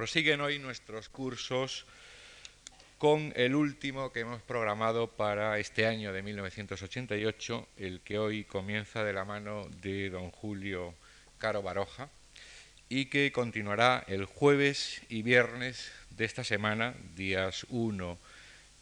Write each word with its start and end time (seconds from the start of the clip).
prosiguen 0.00 0.40
hoy 0.40 0.58
nuestros 0.58 1.10
cursos 1.10 1.84
con 2.96 3.34
el 3.36 3.54
último 3.54 4.10
que 4.10 4.20
hemos 4.20 4.40
programado 4.40 5.08
para 5.08 5.58
este 5.58 5.84
año 5.84 6.10
de 6.14 6.22
1988, 6.22 7.68
el 7.76 8.00
que 8.00 8.18
hoy 8.18 8.44
comienza 8.44 9.04
de 9.04 9.12
la 9.12 9.26
mano 9.26 9.68
de 9.82 10.08
don 10.08 10.30
Julio 10.30 10.94
Caro 11.36 11.60
Baroja 11.60 12.08
y 12.88 13.10
que 13.10 13.30
continuará 13.30 14.02
el 14.08 14.24
jueves 14.24 15.02
y 15.10 15.20
viernes 15.20 15.92
de 16.16 16.24
esta 16.24 16.44
semana, 16.44 16.94
días 17.14 17.66
1 17.68 18.18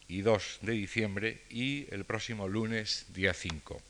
y 0.07 0.21
2 0.21 0.59
de 0.61 0.71
diciembre, 0.71 1.41
y 1.49 1.93
el 1.93 2.05
próximo 2.05 2.47
lunes, 2.47 3.07
día 3.09 3.33
5. 3.33 3.81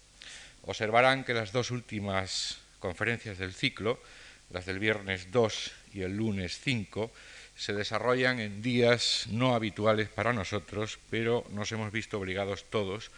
Observarán 0.64 1.24
que 1.24 1.36
las 1.36 1.52
dos 1.52 1.70
últimas 1.70 2.58
conferencias 2.80 3.38
del 3.38 3.54
ciclo, 3.54 4.02
las 4.50 4.66
del 4.66 4.80
viernes 4.80 5.32
2 5.32 5.74
y 5.94 6.02
el 6.02 6.18
lunes 6.18 6.60
5, 6.64 7.12
se 7.56 7.74
desarrollan 7.74 8.40
en 8.40 8.62
días 8.62 9.26
no 9.30 9.54
habituales 9.54 10.10
para 10.10 10.32
nosotros, 10.32 10.98
pero 11.10 11.46
nos 11.52 11.72
hemos 11.72 11.92
visto 11.92 12.18
obligados 12.18 12.66
todos 12.70 13.12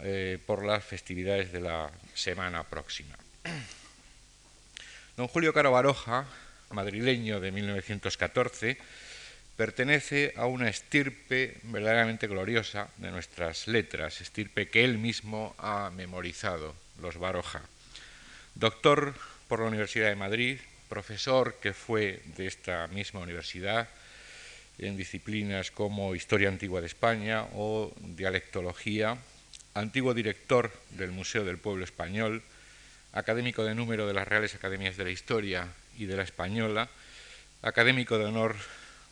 eh, 0.00 0.38
por 0.46 0.64
las 0.64 0.84
festividades 0.84 1.52
de 1.52 1.60
la 1.60 1.90
semana 2.14 2.62
próxima. 2.64 3.16
Don 5.16 5.28
Julio 5.28 5.52
Caro 5.52 5.72
Baroja, 5.72 6.26
madrileño 6.70 7.40
de 7.40 7.52
1914, 7.52 8.78
pertenece 9.56 10.34
a 10.36 10.46
una 10.46 10.68
estirpe 10.68 11.58
verdaderamente 11.64 12.26
gloriosa 12.26 12.88
de 12.96 13.10
nuestras 13.10 13.68
letras, 13.68 14.20
estirpe 14.20 14.68
que 14.68 14.84
él 14.84 14.98
mismo 14.98 15.54
ha 15.58 15.90
memorizado, 15.90 16.74
los 17.00 17.18
Baroja. 17.18 17.62
Doctor 18.54 19.14
por 19.48 19.60
la 19.60 19.66
Universidad 19.66 20.08
de 20.08 20.16
Madrid, 20.16 20.58
profesor 20.88 21.56
que 21.60 21.72
fue 21.72 22.22
de 22.36 22.46
esta 22.46 22.86
misma 22.88 23.20
universidad 23.20 23.88
en 24.78 24.96
disciplinas 24.96 25.70
como 25.70 26.14
Historia 26.14 26.48
Antigua 26.48 26.80
de 26.80 26.86
España 26.86 27.46
o 27.54 27.92
Dialectología, 27.98 29.16
antiguo 29.74 30.14
director 30.14 30.72
del 30.90 31.12
Museo 31.12 31.44
del 31.44 31.58
Pueblo 31.58 31.84
Español, 31.84 32.42
académico 33.12 33.64
de 33.64 33.74
número 33.74 34.06
de 34.06 34.14
las 34.14 34.26
Reales 34.26 34.54
Academias 34.54 34.96
de 34.96 35.04
la 35.04 35.10
Historia 35.10 35.68
y 35.96 36.06
de 36.06 36.16
la 36.16 36.22
Española, 36.24 36.88
académico 37.62 38.18
de 38.18 38.24
honor 38.24 38.56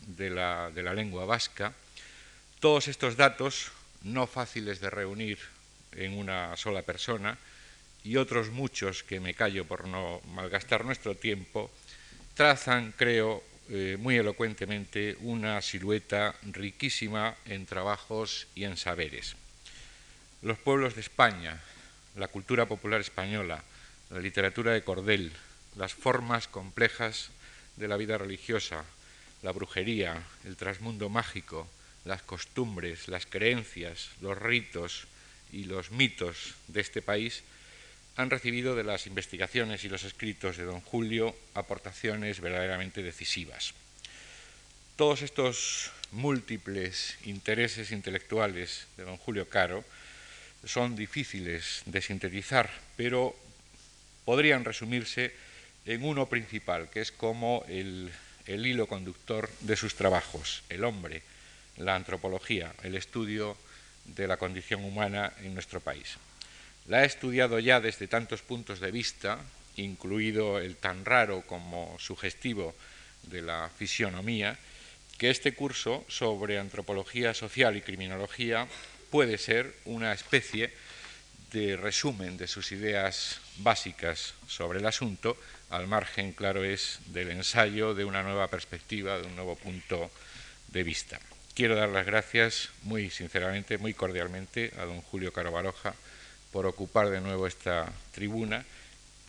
de 0.06 0.30
la, 0.30 0.70
de 0.74 0.82
la 0.82 0.94
lengua 0.94 1.24
vasca. 1.24 1.72
Todos 2.58 2.88
estos 2.88 3.16
datos, 3.16 3.70
no 4.02 4.26
fáciles 4.26 4.80
de 4.80 4.90
reunir 4.90 5.38
en 5.92 6.18
una 6.18 6.56
sola 6.56 6.82
persona, 6.82 7.38
y 8.04 8.16
otros 8.16 8.50
muchos 8.50 9.02
que 9.02 9.20
me 9.20 9.34
callo 9.34 9.64
por 9.64 9.86
no 9.86 10.20
malgastar 10.34 10.84
nuestro 10.84 11.14
tiempo, 11.16 11.70
trazan, 12.34 12.92
creo, 12.96 13.42
eh, 13.68 13.96
muy 13.98 14.16
elocuentemente 14.16 15.16
una 15.20 15.62
silueta 15.62 16.34
riquísima 16.42 17.36
en 17.46 17.64
trabajos 17.64 18.48
y 18.54 18.64
en 18.64 18.76
saberes. 18.76 19.36
Los 20.42 20.58
pueblos 20.58 20.94
de 20.94 21.00
España, 21.00 21.60
la 22.16 22.28
cultura 22.28 22.66
popular 22.66 23.00
española, 23.00 23.62
la 24.10 24.18
literatura 24.18 24.72
de 24.72 24.82
cordel, 24.82 25.32
las 25.76 25.94
formas 25.94 26.48
complejas 26.48 27.30
de 27.76 27.88
la 27.88 27.96
vida 27.96 28.18
religiosa, 28.18 28.84
la 29.42 29.52
brujería, 29.52 30.22
el 30.44 30.56
trasmundo 30.56 31.08
mágico, 31.08 31.68
las 32.04 32.22
costumbres, 32.22 33.08
las 33.08 33.26
creencias, 33.26 34.10
los 34.20 34.36
ritos 34.36 35.06
y 35.52 35.64
los 35.64 35.90
mitos 35.90 36.54
de 36.68 36.80
este 36.80 37.00
país 37.00 37.44
han 38.16 38.30
recibido 38.30 38.74
de 38.74 38.84
las 38.84 39.06
investigaciones 39.06 39.84
y 39.84 39.88
los 39.88 40.04
escritos 40.04 40.56
de 40.56 40.64
don 40.64 40.80
Julio 40.80 41.34
aportaciones 41.54 42.40
verdaderamente 42.40 43.02
decisivas. 43.02 43.74
Todos 44.96 45.22
estos 45.22 45.90
múltiples 46.12 47.16
intereses 47.24 47.90
intelectuales 47.90 48.86
de 48.96 49.04
don 49.04 49.16
Julio 49.16 49.48
Caro 49.48 49.84
son 50.64 50.94
difíciles 50.94 51.82
de 51.86 52.02
sintetizar, 52.02 52.70
pero 52.96 53.34
podrían 54.24 54.64
resumirse 54.64 55.34
en 55.86 56.04
uno 56.04 56.28
principal, 56.28 56.90
que 56.90 57.00
es 57.00 57.10
como 57.10 57.64
el, 57.68 58.12
el 58.46 58.66
hilo 58.66 58.86
conductor 58.86 59.50
de 59.60 59.76
sus 59.76 59.94
trabajos, 59.94 60.62
el 60.68 60.84
hombre, 60.84 61.22
la 61.78 61.96
antropología, 61.96 62.74
el 62.82 62.94
estudio 62.94 63.56
de 64.04 64.28
la 64.28 64.36
condición 64.36 64.84
humana 64.84 65.32
en 65.42 65.54
nuestro 65.54 65.80
país. 65.80 66.18
La 66.86 67.02
he 67.02 67.06
estudiado 67.06 67.58
ya 67.58 67.80
desde 67.80 68.08
tantos 68.08 68.42
puntos 68.42 68.80
de 68.80 68.90
vista, 68.90 69.38
incluido 69.76 70.58
el 70.58 70.76
tan 70.76 71.04
raro 71.04 71.42
como 71.42 71.96
sugestivo 71.98 72.74
de 73.24 73.42
la 73.42 73.70
fisionomía, 73.76 74.58
que 75.16 75.30
este 75.30 75.54
curso 75.54 76.04
sobre 76.08 76.58
antropología 76.58 77.34
social 77.34 77.76
y 77.76 77.82
criminología 77.82 78.66
puede 79.10 79.38
ser 79.38 79.72
una 79.84 80.12
especie 80.12 80.72
de 81.52 81.76
resumen 81.76 82.36
de 82.36 82.48
sus 82.48 82.72
ideas 82.72 83.38
básicas 83.58 84.34
sobre 84.48 84.80
el 84.80 84.86
asunto, 84.86 85.36
al 85.70 85.86
margen, 85.86 86.32
claro 86.32 86.64
es, 86.64 86.98
del 87.06 87.30
ensayo 87.30 87.94
de 87.94 88.04
una 88.04 88.22
nueva 88.22 88.48
perspectiva, 88.48 89.18
de 89.18 89.26
un 89.26 89.36
nuevo 89.36 89.54
punto 89.54 90.10
de 90.68 90.82
vista. 90.82 91.20
Quiero 91.54 91.76
dar 91.76 91.90
las 91.90 92.06
gracias 92.06 92.70
muy 92.82 93.10
sinceramente, 93.10 93.78
muy 93.78 93.94
cordialmente 93.94 94.72
a 94.78 94.84
don 94.84 95.02
Julio 95.02 95.32
Caro 95.32 95.52
Baroja, 95.52 95.94
por 96.52 96.66
ocupar 96.66 97.10
de 97.10 97.20
nuevo 97.20 97.46
esta 97.46 97.90
tribuna 98.12 98.64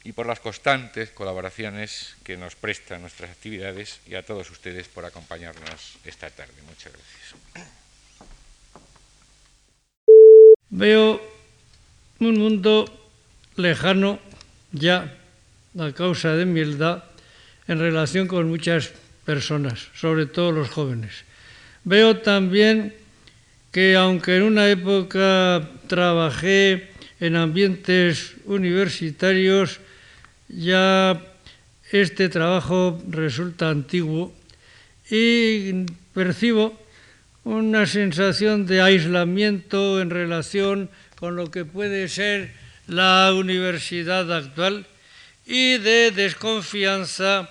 y 0.03 0.11
por 0.11 0.27
las 0.27 0.39
constantes 0.39 1.11
colaboraciones 1.11 2.15
que 2.23 2.35
nos 2.35 2.55
prestan 2.55 3.01
nuestras 3.01 3.31
actividades 3.31 4.01
y 4.05 4.15
a 4.15 4.23
todos 4.23 4.51
ustedes 4.51 4.87
por 4.89 5.05
acompañarnos 5.05 5.95
esta 6.03 6.29
tarde. 6.29 6.53
Muchas 6.67 6.91
gracias. 6.91 7.67
Veo 10.69 11.21
un 12.19 12.37
mundo 12.39 12.85
lejano 13.55 14.19
ya 14.71 15.15
a 15.79 15.91
causa 15.93 16.35
de 16.35 16.45
mi 16.45 16.61
edad 16.61 17.05
en 17.67 17.79
relación 17.79 18.27
con 18.27 18.49
muchas 18.49 18.91
personas, 19.23 19.87
sobre 19.95 20.25
todo 20.25 20.51
los 20.51 20.69
jóvenes. 20.69 21.23
Veo 21.83 22.17
también 22.17 22.93
que 23.71 23.95
aunque 23.95 24.37
en 24.37 24.43
una 24.43 24.69
época 24.69 25.69
trabajé 25.87 26.92
en 27.23 27.37
ambientes 27.37 28.35
universitarios 28.43 29.79
ya 30.49 31.23
este 31.89 32.27
trabajo 32.27 33.01
resulta 33.07 33.69
antiguo 33.69 34.35
y 35.09 35.85
percibo 36.13 36.77
una 37.45 37.85
sensación 37.85 38.65
de 38.67 38.81
aislamiento 38.81 40.01
en 40.01 40.09
relación 40.09 40.89
con 41.15 41.37
lo 41.37 41.49
que 41.49 41.63
puede 41.63 42.09
ser 42.09 42.51
la 42.87 43.31
universidad 43.33 44.27
actual 44.29 44.85
y 45.45 45.77
de 45.77 46.11
desconfianza 46.11 47.49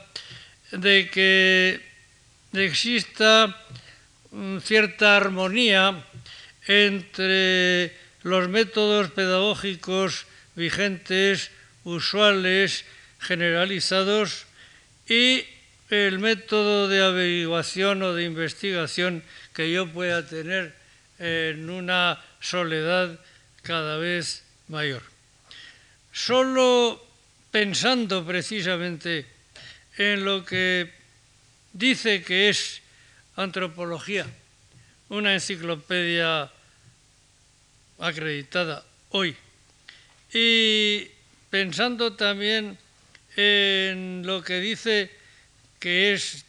de 0.71 1.09
que 1.09 1.81
exista 2.53 3.57
cierta 4.61 5.17
armonía 5.17 6.05
entre 6.67 8.02
los 8.23 8.49
métodos 8.49 9.11
pedagógicos 9.11 10.27
vigentes, 10.55 11.51
usuales, 11.85 12.85
generalizados 13.19 14.47
y 15.09 15.45
el 15.91 16.19
método 16.19 16.89
de 16.89 17.03
averiguación 17.03 18.03
o 18.03 18.15
de 18.15 18.25
investigación 18.25 19.23
que 19.53 19.71
yo 19.71 19.87
pueda 19.87 20.27
tener 20.27 20.75
en 21.19 21.69
una 21.71 22.23
soledad 22.41 23.21
cada 23.63 23.99
vez 23.99 24.43
mayor. 24.69 25.03
Solo 26.13 27.01
pensando 27.51 28.25
precisamente 28.25 29.27
en 29.99 30.25
lo 30.25 30.45
que 30.45 30.91
dice 31.73 32.23
que 32.23 32.49
es 32.49 32.81
antropología, 33.37 34.27
una 35.09 35.35
enciclopedia 35.35 36.51
acreditada 37.99 38.85
hoy. 39.11 39.37
Y 40.33 41.09
pensando 41.51 42.15
también 42.15 42.79
en 43.37 44.27
lo 44.27 44.43
que 44.43 44.61
dice 44.61 45.11
que 45.79 46.13
es 46.13 46.45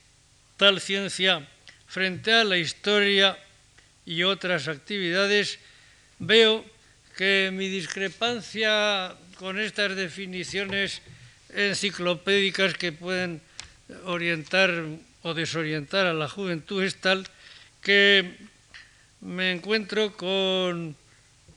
tal 0.57 0.79
ciencia 0.79 1.47
frente 1.87 2.31
a 2.33 2.43
la 2.43 2.57
historia 2.57 3.37
y 4.05 4.23
otras 4.23 4.67
actividades, 4.67 5.59
veo 6.19 6.65
que 7.17 7.51
mi 7.53 7.67
discrepancia 7.67 9.13
con 9.35 9.59
estas 9.59 9.95
definiciones 9.95 11.01
enciclopédicas 11.49 12.73
que 12.73 12.91
pueden 12.91 13.41
orientar 14.05 14.71
o 15.21 15.33
desorientar 15.33 16.05
a 16.05 16.13
la 16.13 16.27
juventud 16.27 16.83
es 16.83 16.95
tal 16.95 17.27
que 17.81 18.37
me 19.21 19.51
encuentro 19.51 20.15
con 20.17 20.95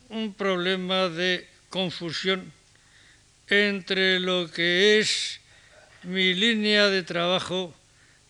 un 0.09 0.35
problema 0.35 1.09
de 1.09 1.47
confusión 1.71 2.53
entre 3.49 4.21
lo 4.21 4.51
que 4.51 4.99
es 4.99 5.41
mi 6.03 6.35
línea 6.35 6.87
de 6.87 7.03
trabajo, 7.03 7.75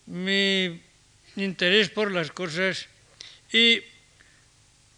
mi 0.05 0.81
interés 1.35 1.89
por 1.89 2.11
las 2.11 2.31
cosas 2.31 2.87
y 3.51 3.81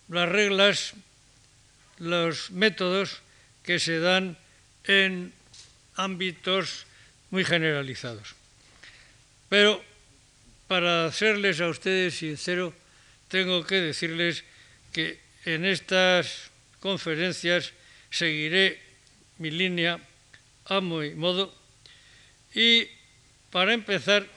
las 0.07 0.29
reglas, 0.29 0.93
los 1.99 2.51
métodos 2.51 3.21
que 3.63 3.79
se 3.79 3.99
dan 3.99 4.37
en 4.85 5.33
ámbitos 5.95 6.85
muy 7.29 7.43
generalizados. 7.43 8.35
Pero 9.49 9.83
para 10.67 11.11
serles 11.11 11.61
a 11.61 11.67
ustedes 11.67 12.15
sincero, 12.15 12.73
tengo 13.27 13.65
que 13.65 13.75
decirles 13.75 14.43
que 14.93 15.19
en 15.45 15.65
estas 15.65 16.48
conferencias 16.79 17.73
seguiré 18.09 18.81
mi 19.37 19.51
línea 19.51 19.99
a 20.65 20.81
mi 20.81 21.13
modo 21.15 21.53
y 22.53 22.87
para 23.51 23.73
empezar 23.73 24.27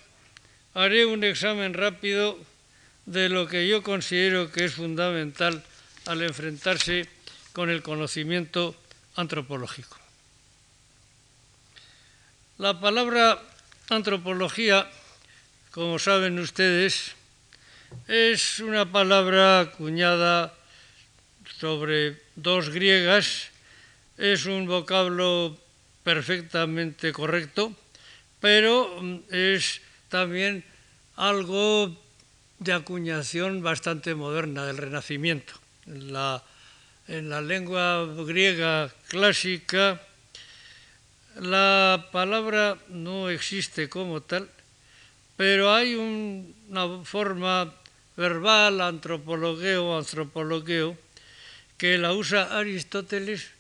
haré 0.74 1.06
un 1.06 1.24
examen 1.24 1.74
rápido 1.74 2.38
de 3.06 3.28
lo 3.28 3.48
que 3.48 3.68
yo 3.68 3.82
considero 3.82 4.50
que 4.52 4.64
es 4.64 4.74
fundamental 4.74 5.64
al 6.06 6.22
enfrentarse 6.22 7.08
con 7.52 7.70
el 7.70 7.82
conocimiento 7.82 8.74
antropológico. 9.16 9.98
La 12.58 12.80
palabra 12.80 13.42
antropología, 13.90 14.88
como 15.70 15.98
saben 15.98 16.38
ustedes, 16.38 17.12
es 18.08 18.60
una 18.60 18.90
palabra 18.90 19.60
acuñada 19.60 20.54
sobre 21.58 22.20
dos 22.36 22.70
griegas, 22.70 23.50
es 24.18 24.46
un 24.46 24.66
vocablo 24.66 25.58
perfectamente 26.02 27.12
correcto, 27.12 27.74
pero 28.40 29.00
mm, 29.00 29.18
es 29.30 29.80
también 30.08 30.64
algo 31.16 31.96
de 32.58 32.72
acuñación 32.72 33.62
bastante 33.62 34.14
moderna 34.14 34.66
del 34.66 34.78
Renacimiento. 34.78 35.54
En 35.86 36.12
la, 36.12 36.42
en 37.08 37.28
la 37.28 37.40
lengua 37.40 38.06
griega 38.24 38.92
clásica 39.08 40.00
la 41.40 42.08
palabra 42.12 42.76
no 42.88 43.30
existe 43.30 43.88
como 43.88 44.20
tal, 44.20 44.48
pero 45.36 45.72
hay 45.72 45.94
una 45.94 47.04
forma 47.04 47.72
verbal, 48.16 48.80
antropologueo, 48.80 49.96
antropologueo, 49.96 50.96
que 51.82 51.98
la 51.98 52.14
usa 52.14 52.46
Aristóteles 52.62 53.50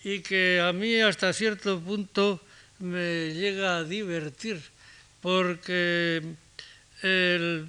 y 0.00 0.24
que 0.24 0.56
a 0.58 0.72
mí 0.72 1.04
hasta 1.04 1.36
cierto 1.36 1.76
punto 1.78 2.40
me 2.80 3.28
llega 3.36 3.76
a 3.76 3.84
divertir, 3.84 4.56
porque 5.20 6.24
el 7.02 7.68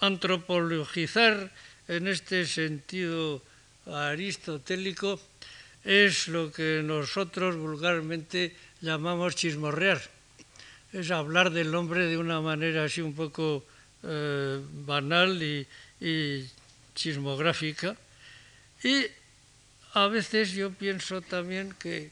antropologizar 0.00 1.52
en 1.84 2.08
este 2.08 2.46
sentido 2.46 3.44
aristotélico 3.84 5.20
es 5.84 6.28
lo 6.28 6.50
que 6.50 6.80
nosotros 6.82 7.60
vulgarmente 7.60 8.56
llamamos 8.80 9.36
chismorrear. 9.36 10.00
Es 10.94 11.10
hablar 11.10 11.50
del 11.50 11.74
hombre 11.74 12.06
de 12.06 12.16
una 12.16 12.40
manera 12.40 12.84
así 12.84 13.02
un 13.02 13.12
poco 13.12 13.66
eh, 14.02 14.64
banal 14.88 15.42
y, 15.42 15.68
y 16.00 16.48
chismográfica. 16.94 17.94
Y 18.82 19.04
a 19.96 20.08
veces 20.08 20.52
yo 20.52 20.72
pienso 20.72 21.22
también 21.22 21.72
que 21.72 22.10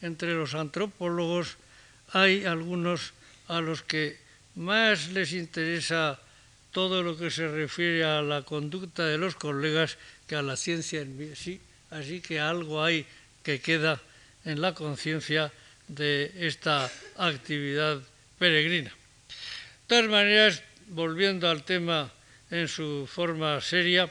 entre 0.00 0.32
los 0.32 0.54
antropólogos 0.54 1.60
hay 2.12 2.46
algunos 2.46 3.12
a 3.46 3.60
los 3.60 3.82
que 3.82 4.16
más 4.54 5.12
les 5.12 5.34
interesa 5.34 6.18
todo 6.72 7.02
lo 7.02 7.12
que 7.18 7.30
se 7.30 7.46
refiere 7.46 8.04
a 8.04 8.22
la 8.22 8.40
conducta 8.40 9.04
de 9.04 9.18
los 9.18 9.36
colegas 9.36 9.98
que 10.26 10.34
a 10.34 10.40
la 10.40 10.56
ciencia 10.56 11.02
en 11.02 11.36
sí. 11.36 11.60
Así 11.90 12.22
que 12.22 12.40
algo 12.40 12.82
hay 12.82 13.04
que 13.42 13.60
queda 13.60 14.00
en 14.46 14.62
la 14.62 14.72
conciencia 14.72 15.52
de 15.88 16.32
esta 16.40 16.90
actividad 17.18 18.00
peregrina. 18.38 18.88
De 18.88 19.88
todas 19.88 20.08
maneras, 20.08 20.62
volviendo 20.88 21.50
al 21.50 21.64
tema 21.64 22.10
en 22.50 22.66
su 22.66 23.06
forma 23.06 23.60
seria, 23.60 24.08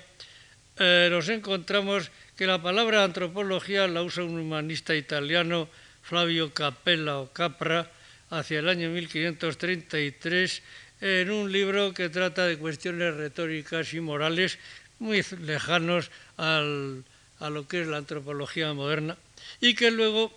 eh, 0.78 1.08
nos 1.10 1.28
encontramos 1.30 2.12
que 2.36 2.46
la 2.48 2.62
palabra 2.62 3.04
antropología 3.04 3.88
la 3.88 4.04
usa 4.04 4.24
un 4.24 4.38
humanista 4.38 4.94
italiano, 4.96 5.70
Flavio 6.04 6.54
Capella 6.54 7.20
o 7.20 7.32
Capra, 7.32 7.90
hacia 8.30 8.60
el 8.60 8.68
año 8.68 8.90
1533, 8.90 10.62
en 11.02 11.32
un 11.32 11.52
libro 11.52 11.94
que 11.94 12.10
trata 12.10 12.46
de 12.46 12.58
cuestiones 12.58 13.16
retóricas 13.16 13.94
y 13.94 14.02
morales 14.02 14.60
muy 15.00 15.24
lejanos 15.42 16.12
a 16.38 16.60
lo 16.60 17.68
que 17.68 17.82
es 17.82 17.88
la 17.88 17.98
antropología 17.98 18.74
moderna, 18.74 19.18
y 19.62 19.74
que 19.74 19.92
luego 19.92 20.32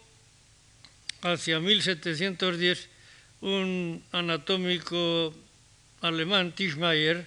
hacia 1.22 1.58
1710, 1.58 2.88
un 3.40 4.04
anatómico 4.12 5.34
alemán, 6.00 6.52
Tischmeier, 6.52 7.26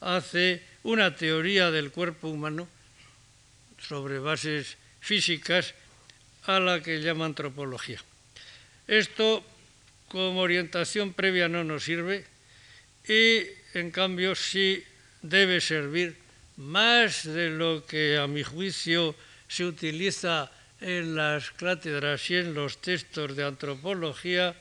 hace 0.00 0.62
una 0.84 1.16
teoría 1.16 1.70
del 1.70 1.90
cuerpo 1.90 2.28
humano 2.28 2.68
sobre 3.78 4.18
bases 4.18 4.76
físicas 5.00 5.74
a 6.44 6.60
la 6.60 6.82
que 6.82 7.00
llama 7.00 7.26
antropología. 7.26 8.00
Esto 8.86 9.44
como 10.08 10.40
orientación 10.40 11.12
previa 11.12 11.48
no 11.48 11.64
nos 11.64 11.84
sirve 11.84 12.24
y 13.06 13.46
en 13.74 13.90
cambio 13.90 14.34
sí 14.34 14.82
debe 15.22 15.60
servir 15.60 16.16
más 16.56 17.24
de 17.24 17.50
lo 17.50 17.84
que 17.84 18.16
a 18.16 18.26
mi 18.26 18.42
juicio 18.42 19.14
se 19.48 19.64
utiliza 19.64 20.50
en 20.80 21.14
las 21.14 21.50
cátedras 21.50 22.30
y 22.30 22.36
en 22.36 22.54
los 22.54 22.78
textos 22.78 23.36
de 23.36 23.44
antropología 23.44 24.54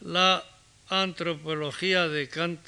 la 0.00 0.44
antropología 0.88 2.08
de 2.08 2.28
Kant, 2.28 2.60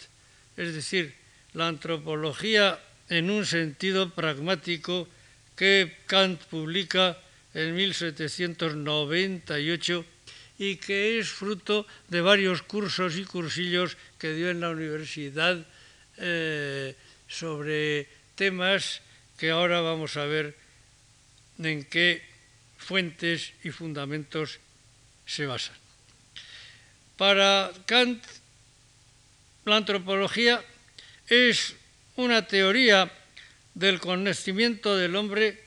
es 0.56 0.75
decir, 0.75 1.14
la 1.55 1.69
antropología 1.69 2.79
en 3.08 3.31
un 3.31 3.46
sentido 3.46 4.11
pragmático 4.11 5.08
que 5.57 5.97
Kant 6.07 6.41
publica 6.45 7.19
en 7.55 7.75
1798 7.75 10.05
y 10.59 10.77
que 10.77 11.19
es 11.19 11.29
fruto 11.29 11.87
de 12.09 12.21
varios 12.21 12.63
cursos 12.63 13.17
y 13.17 13.25
cursillos 13.25 13.97
que 14.19 14.33
dio 14.33 14.51
en 14.51 14.61
la 14.61 14.71
universidad 14.71 15.67
eh, 16.19 16.95
sobre 17.29 18.09
temas 18.35 19.01
que 19.37 19.51
ahora 19.51 19.81
vamos 19.81 20.17
a 20.17 20.25
ver 20.25 20.56
en 21.59 21.85
qué 21.85 22.23
fuentes 22.79 23.53
y 23.65 23.71
fundamentos 23.71 24.59
se 25.27 25.47
basan. 25.47 25.77
Para 27.17 27.73
Kant, 27.87 28.25
la 29.65 29.77
antropología 29.77 30.63
es 31.29 31.75
una 32.17 32.47
teoría 32.47 33.11
del 33.74 34.00
conocimiento 34.00 34.96
del 34.96 35.17
hombre 35.17 35.62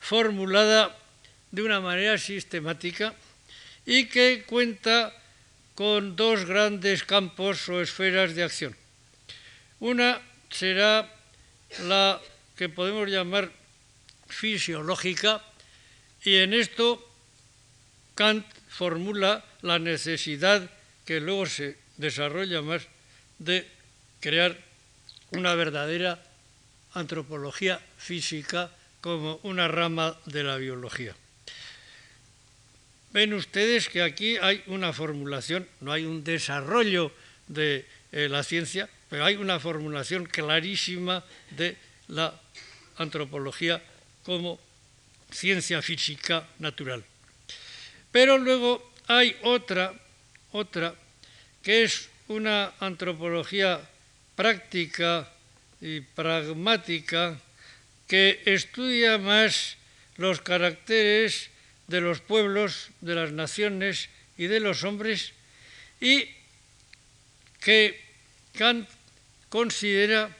formulada 0.00 0.96
de 1.50 1.62
una 1.62 1.80
manera 1.80 2.18
sistemática 2.18 3.14
y 3.84 4.06
que 4.06 4.44
cuenta 4.46 5.14
con 5.74 6.16
dos 6.16 6.44
grandes 6.44 7.04
campos 7.04 7.68
o 7.68 7.80
esferas 7.80 8.34
de 8.34 8.42
acción. 8.42 8.76
Una 9.80 10.20
será 10.50 11.12
la 11.84 12.20
que 12.56 12.68
podemos 12.68 13.08
llamar 13.08 13.52
fisiológica, 14.28 15.42
y 16.24 16.36
en 16.36 16.54
esto 16.54 17.02
Kant 18.14 18.46
formula 18.68 19.44
la 19.60 19.78
necesidad 19.78 20.68
que 21.04 21.20
luego 21.20 21.46
se 21.46 21.76
desarrolla 21.98 22.62
más 22.62 22.88
de 23.38 23.68
crear 24.20 24.56
una 25.30 25.54
verdadera 25.54 26.18
antropología 26.96 27.78
física 27.98 28.72
como 29.00 29.38
una 29.44 29.68
rama 29.68 30.16
de 30.24 30.42
la 30.42 30.56
biología. 30.56 31.14
Ven 33.12 33.34
ustedes 33.34 33.88
que 33.88 34.02
aquí 34.02 34.36
hay 34.36 34.64
una 34.66 34.92
formulación, 34.92 35.68
no 35.80 35.92
hay 35.92 36.04
un 36.04 36.24
desarrollo 36.24 37.12
de 37.48 37.86
eh, 38.12 38.28
la 38.28 38.42
ciencia, 38.42 38.88
pero 39.08 39.24
hay 39.24 39.36
una 39.36 39.60
formulación 39.60 40.26
clarísima 40.26 41.22
de 41.50 41.76
la 42.08 42.34
antropología 42.96 43.82
como 44.24 44.58
ciencia 45.30 45.82
física 45.82 46.48
natural. 46.58 47.04
Pero 48.10 48.38
luego 48.38 48.92
hay 49.06 49.36
otra, 49.42 49.94
otra, 50.52 50.94
que 51.62 51.84
es 51.84 52.08
una 52.28 52.72
antropología 52.80 53.80
práctica 54.34 55.30
y 55.80 56.00
pragmática 56.00 57.38
que 58.06 58.42
estudia 58.46 59.18
más 59.18 59.76
los 60.16 60.40
caracteres 60.40 61.50
de 61.86 62.00
los 62.00 62.20
pueblos, 62.20 62.90
de 63.00 63.14
las 63.14 63.32
naciones 63.32 64.08
y 64.36 64.46
de 64.46 64.60
los 64.60 64.84
hombres 64.84 65.32
y 66.00 66.28
que 67.60 68.00
Kant 68.56 68.88
considera 69.48 70.30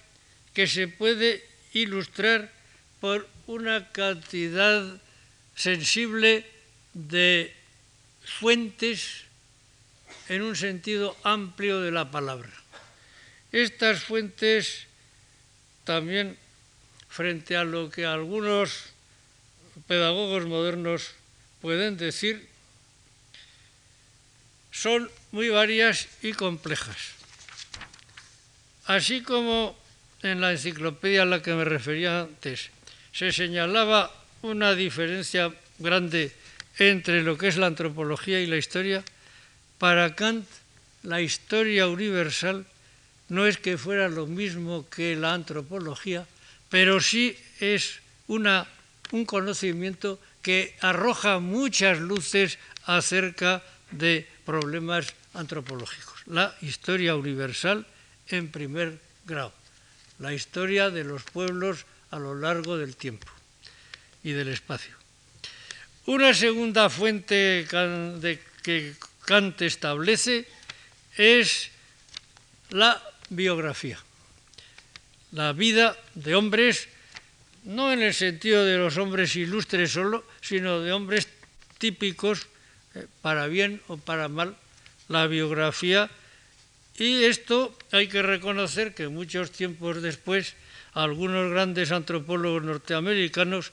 que 0.55 0.66
se 0.66 0.88
puede 0.88 1.45
ilustrar 1.73 2.52
por 3.00 3.28
una 3.47 3.93
cantidad 3.93 5.00
sensible 5.55 6.47
de 6.95 7.52
fuentes 8.25 9.25
en 10.28 10.43
un 10.43 10.57
sentido 10.57 11.16
amplio 11.23 11.81
de 11.81 11.93
la 11.93 12.11
palabra. 12.11 12.50
Estas 13.52 14.02
fuentes 14.02 14.86
también, 15.87 16.37
frente 17.09 17.57
a 17.57 17.64
lo 17.64 17.88
que 17.88 18.05
algunos 18.05 18.90
pedagogos 19.87 20.45
modernos 20.45 21.14
pueden 21.62 21.97
decir, 21.97 22.45
son 24.73 25.09
muy 25.31 25.49
varias 25.49 26.09
y 26.21 26.35
complejas. 26.35 27.14
Así 28.85 29.23
como 29.23 29.78
en 30.23 30.40
la 30.43 30.52
enciclopedia 30.52 31.23
a 31.23 31.31
la 31.31 31.40
que 31.40 31.55
me 31.55 31.64
refería 31.64 32.21
antes 32.21 32.69
se 33.12 33.33
señalaba 33.33 34.12
una 34.43 34.75
diferencia 34.75 35.55
grande 35.78 36.35
entre 36.78 37.23
lo 37.23 37.38
que 37.38 37.49
es 37.49 37.57
la 37.57 37.66
antropología 37.66 38.40
y 38.40 38.47
la 38.47 38.59
historia, 38.59 39.02
para 39.78 40.14
Kant 40.14 40.45
la 41.02 41.23
historia 41.23 41.87
universal 41.87 42.66
no 43.28 43.47
es 43.47 43.59
que 43.59 43.78
fuera 43.78 44.09
lo 44.09 44.26
mismo 44.26 44.88
que 44.88 45.16
la 45.16 45.35
antropología, 45.35 46.26
pero 46.68 47.00
sí 47.00 47.37
es 47.61 48.00
una, 48.28 48.66
un 49.12 49.25
conocimiento 49.25 50.21
que 50.42 50.75
arroja 50.80 51.38
muchas 51.38 51.99
luces 51.99 52.59
acerca 52.85 53.62
de 53.90 54.26
problemas 54.45 55.12
antropológicos. 55.35 56.23
La 56.26 56.54
historia 56.62 57.16
universal 57.16 57.87
en 58.28 58.50
primer 58.50 58.99
grado, 59.26 59.52
la 60.18 60.33
historia 60.35 60.90
de 60.90 61.04
los 61.04 61.23
pueblos 61.25 61.87
a 62.11 62.18
lo 62.18 62.35
largo 62.35 62.76
del 62.76 62.97
tiempo 62.97 63.26
y 64.23 64.33
del 64.33 64.49
espacio. 64.49 64.95
Una 66.06 66.35
segunda 66.35 66.88
fuente 66.88 67.66
que 68.62 68.95
Kant 69.25 69.62
establece 69.62 70.47
es 71.16 71.71
la 72.71 73.02
biografía, 73.30 73.99
la 75.33 75.52
vida 75.52 75.97
de 76.14 76.35
hombres, 76.35 76.88
no 77.64 77.92
en 77.92 78.02
el 78.02 78.14
sentido 78.14 78.64
de 78.64 78.78
los 78.78 78.97
hombres 78.97 79.35
ilustres 79.37 79.92
solo, 79.92 80.25
sino 80.40 80.80
de 80.80 80.92
hombres 80.92 81.28
típicos, 81.78 82.47
eh, 82.95 83.06
para 83.23 83.47
bien 83.47 83.83
o 83.88 83.97
para 83.97 84.28
mal, 84.28 84.56
la 85.09 85.26
biografía. 85.26 86.11
Y 86.97 87.25
esto 87.25 87.76
hay 87.92 88.09
que 88.09 88.23
reconocer 88.23 88.95
que 88.95 89.09
muchos 89.09 89.50
tiempos 89.50 90.00
después, 90.00 90.54
algunos 90.95 91.50
grandes 91.50 91.92
antropólogos 91.92 92.62
norteamericanos, 92.62 93.73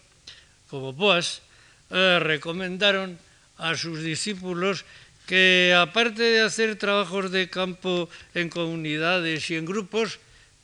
como 0.69 0.91
Boas, 0.91 1.41
eh, 1.89 2.19
recomendaron 2.19 3.17
a 3.57 3.77
sus 3.77 4.01
discípulos 4.01 4.83
que 5.25 5.73
aparte 5.77 6.23
de 6.23 6.41
hacer 6.41 6.75
trabajos 6.75 7.31
de 7.31 7.49
campo 7.49 8.09
en 8.33 8.49
comunidades 8.49 9.49
y 9.49 9.55
en 9.55 9.65
grupos, 9.65 10.19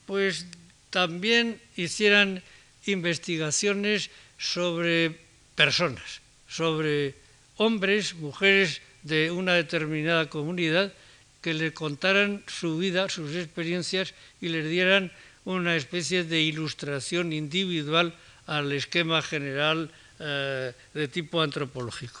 pues 0.06 0.46
también 0.90 1.60
hicieran 1.76 2.42
investigaciones 2.86 4.10
sobre 4.38 5.16
personas, 5.54 6.20
sobre 6.48 7.14
hombres, 7.56 8.14
mujeres 8.14 8.82
de 9.02 9.30
una 9.30 9.54
determinada 9.54 10.28
comunidad, 10.28 10.92
que 11.40 11.54
le 11.54 11.72
contaran 11.72 12.44
su 12.46 12.76
vida, 12.76 13.08
sus 13.08 13.34
experiencias 13.34 14.14
y 14.40 14.48
les 14.48 14.68
dieran 14.68 15.10
una 15.44 15.74
especie 15.76 16.24
de 16.24 16.40
ilustración 16.42 17.32
individual 17.32 18.14
al 18.46 18.72
esquema 18.72 19.22
general 19.22 19.90
eh, 20.18 20.72
de 20.92 21.08
tipo 21.08 21.40
antropológico. 21.40 22.20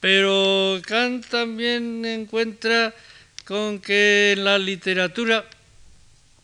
Pero 0.00 0.80
Kant 0.86 1.26
también 1.26 2.04
encuentra 2.04 2.94
con 3.44 3.80
que 3.80 4.32
en 4.36 4.44
la 4.44 4.58
literatura, 4.58 5.44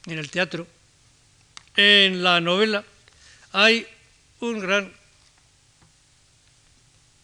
en 0.07 0.19
el 0.19 0.31
teatro, 0.31 0.67
en 1.77 2.23
la 2.23 2.41
novela, 2.41 2.85
hay 3.53 3.87
un 4.41 4.59
gran 4.61 4.93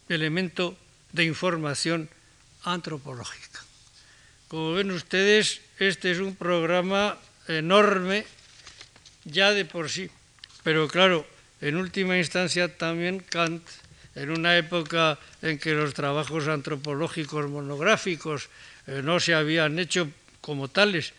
elemento 0.07 0.77
de 1.11 1.25
información 1.25 2.09
antropológica. 2.63 3.59
Como 4.47 4.73
ven 4.73 4.91
ustedes, 4.91 5.61
este 5.79 6.11
es 6.11 6.19
un 6.19 6.35
programa 6.35 7.17
enorme 7.47 8.25
ya 9.23 9.51
de 9.51 9.65
por 9.65 9.89
sí, 9.89 10.09
pero 10.63 10.87
claro, 10.87 11.25
en 11.59 11.75
última 11.75 12.17
instancia 12.17 12.77
también 12.77 13.19
Kant 13.19 13.63
en 14.15 14.29
una 14.29 14.57
época 14.57 15.17
en 15.41 15.57
que 15.57 15.73
los 15.73 15.93
trabajos 15.93 16.47
antropológicos 16.47 17.49
monográficos 17.49 18.49
eh, 18.87 19.01
no 19.03 19.19
se 19.19 19.33
habían 19.33 19.79
hecho 19.79 20.09
como 20.41 20.67
tales, 20.67 21.13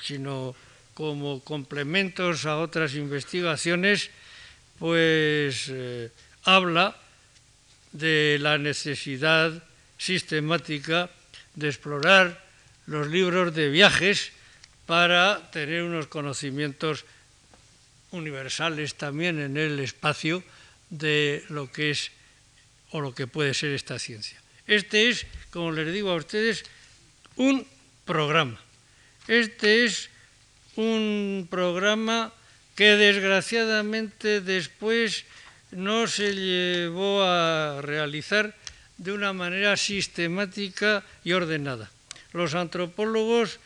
sino 0.00 0.54
como 0.94 1.40
complementos 1.40 2.46
a 2.46 2.58
otras 2.58 2.94
investigaciones, 2.94 4.10
pues 4.78 5.66
eh, 5.68 6.10
habla 6.44 6.96
de 7.92 8.38
la 8.40 8.58
necesidad 8.58 9.62
sistemática 9.98 11.10
de 11.54 11.68
explorar 11.68 12.44
los 12.86 13.06
libros 13.08 13.54
de 13.54 13.68
viajes 13.68 14.32
para 14.86 15.50
tener 15.50 15.82
unos 15.82 16.06
conocimientos 16.06 17.04
universales 18.10 18.94
también 18.94 19.38
en 19.38 19.56
el 19.56 19.78
espacio 19.80 20.42
de 20.90 21.44
lo 21.48 21.70
que 21.70 21.90
es 21.90 22.10
o 22.90 23.00
lo 23.00 23.14
que 23.14 23.26
puede 23.26 23.54
ser 23.54 23.70
esta 23.70 23.98
ciencia. 23.98 24.40
Este 24.66 25.08
es, 25.08 25.26
como 25.50 25.72
les 25.72 25.92
digo 25.92 26.10
a 26.10 26.16
ustedes, 26.16 26.64
un 27.36 27.66
programa. 28.04 28.60
Este 29.26 29.84
es 29.84 30.10
un 30.76 31.46
programa 31.50 32.32
que 32.74 32.96
desgraciadamente 32.96 34.40
después 34.40 35.24
no 35.70 36.06
se 36.06 36.34
llevó 36.34 37.22
a 37.22 37.80
realizar 37.82 38.54
de 38.96 39.12
una 39.12 39.32
manera 39.32 39.76
sistemática 39.76 41.04
y 41.24 41.32
ordenada. 41.32 41.90
Los 42.32 42.54
antropólogos 42.54 43.58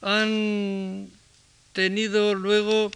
han 0.00 1.10
tenido 1.72 2.34
luego 2.34 2.90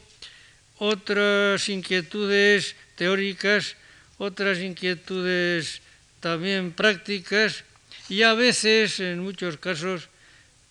otras 0.79 1.69
inquietudes 1.69 2.77
teóricas, 2.97 3.77
otras 4.19 4.59
inquietudes 4.59 5.81
también 6.21 6.73
prácticas 6.73 7.65
y 8.09 8.23
a 8.23 8.35
veces, 8.35 9.01
en 9.01 9.21
muchos 9.21 9.57
casos, 9.57 10.09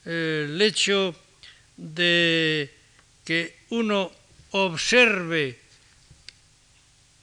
el 0.05 0.61
hecho 0.61 1.15
de 1.77 2.71
que 3.25 3.55
uno 3.69 4.11
observe 4.51 5.57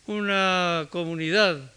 una 0.06 0.88
comunidad 0.90 1.72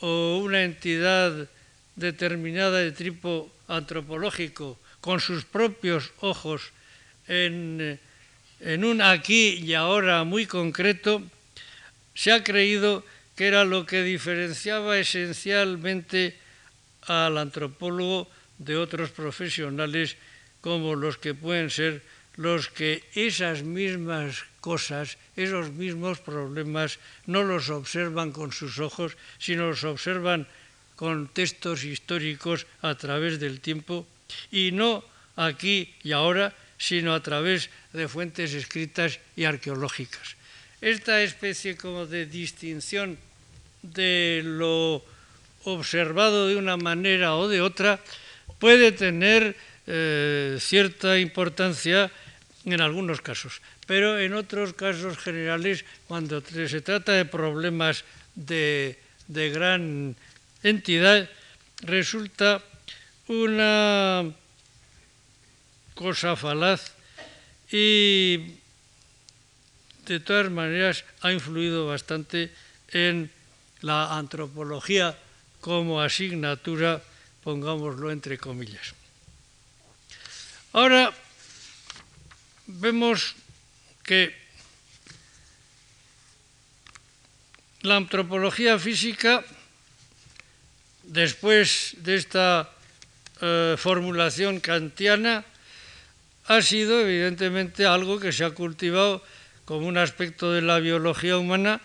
o 0.00 0.38
una 0.38 0.62
entidad 0.62 1.48
determinada 1.96 2.78
de 2.78 2.92
tipo 2.92 3.50
antropológico 3.68 4.78
con 5.00 5.20
sus 5.20 5.44
propios 5.44 6.12
ojos 6.20 6.72
en, 7.26 7.98
un 8.60 9.02
aquí 9.02 9.60
y 9.64 9.74
ahora 9.74 10.24
muy 10.24 10.46
concreto, 10.46 11.22
se 12.14 12.32
ha 12.32 12.42
creído 12.42 13.04
que 13.36 13.46
era 13.50 13.64
lo 13.64 13.84
que 13.84 14.02
diferenciaba 14.02 14.98
esencialmente 14.98 16.38
al 17.02 17.36
antropólogo 17.36 18.30
de 18.58 18.78
otros 18.78 19.10
profesionales 19.10 20.16
como 20.62 20.94
los 20.94 21.18
que 21.18 21.34
pueden 21.34 21.68
ser 21.68 22.02
los 22.36 22.66
que 22.70 23.04
esas 23.14 23.62
mismas 23.62 24.42
cosas, 24.58 25.18
esos 25.36 25.70
mismos 25.70 26.18
problemas, 26.18 26.98
no 27.26 27.42
los 27.44 27.70
observan 27.70 28.32
con 28.32 28.50
sus 28.50 28.78
ojos, 28.78 29.16
sino 29.38 29.68
los 29.68 29.84
observan 29.84 30.46
con 30.96 31.28
textos 31.28 31.84
históricos 31.84 32.66
a 32.82 32.94
través 32.94 33.38
del 33.38 33.60
tiempo. 33.60 34.06
Y 34.50 34.72
no 34.72 35.04
aquí 35.36 35.94
y 36.02 36.10
ahora, 36.10 36.54
sino 36.78 37.14
a 37.14 37.22
través 37.22 37.70
de 37.92 38.08
fuentes 38.08 38.54
escritas 38.54 39.20
y 39.36 39.44
arqueológicas 39.44 40.34
esta 40.84 41.22
especie 41.22 41.80
como 41.80 42.04
de 42.04 42.26
distinción 42.28 43.16
de 43.80 44.42
lo 44.44 45.00
observado 45.64 46.46
de 46.46 46.56
una 46.56 46.76
manera 46.76 47.36
o 47.40 47.48
de 47.48 47.64
otra 47.64 48.04
puede 48.60 48.92
tener 48.92 49.56
eh, 49.86 50.58
cierta 50.60 51.18
importancia 51.18 52.12
en 52.66 52.82
algunos 52.84 53.24
casos, 53.24 53.64
pero 53.86 54.20
en 54.20 54.34
otros 54.34 54.74
casos 54.74 55.16
generales, 55.16 55.84
cuando 56.06 56.44
se 56.44 56.80
trata 56.82 57.12
de 57.12 57.24
problemas 57.24 58.04
de, 58.34 58.98
de 59.28 59.48
gran 59.48 60.16
entidad, 60.62 61.30
resulta 61.80 62.60
una 63.28 64.32
cosa 65.94 66.36
falaz 66.36 66.92
y 67.72 68.60
de 70.04 70.20
todas 70.20 70.50
maneras 70.50 71.04
ha 71.20 71.32
influido 71.32 71.86
bastante 71.86 72.52
en 72.92 73.30
la 73.80 74.16
antropología 74.16 75.16
como 75.60 76.00
asignatura, 76.00 77.02
pongámoslo 77.42 78.10
entre 78.12 78.36
comillas. 78.36 78.92
Ahora 80.72 81.12
vemos 82.66 83.36
que 84.02 84.34
la 87.84 87.96
antropología 87.96 88.78
física, 88.78 89.44
después 91.04 91.96
de 92.00 92.16
esta 92.16 92.72
eh, 93.40 93.76
formulación 93.76 94.60
kantiana, 94.60 95.44
ha 96.46 96.60
sido 96.60 97.00
evidentemente 97.00 97.86
algo 97.86 98.20
que 98.20 98.32
se 98.32 98.44
ha 98.44 98.50
cultivado 98.50 99.24
como 99.64 99.86
un 99.86 99.98
aspecto 99.98 100.52
de 100.52 100.62
la 100.62 100.78
biología 100.78 101.38
humana, 101.38 101.80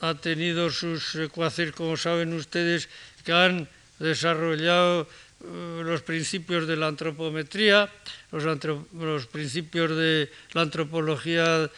ha 0.00 0.14
tenido 0.14 0.70
sus 0.70 1.12
secuaces, 1.12 1.72
como 1.72 1.96
saben 1.96 2.34
ustedes, 2.34 2.88
que 3.24 3.32
han 3.32 3.68
desarrollado 3.98 5.08
eh, 5.40 5.82
los 5.84 6.02
principios 6.02 6.66
de 6.66 6.76
la 6.76 6.88
antropometría, 6.88 7.88
los, 8.32 9.26
principios 9.26 9.96
de 9.96 10.30
la 10.52 10.62
antropología 10.62 11.64
eh, 11.64 11.70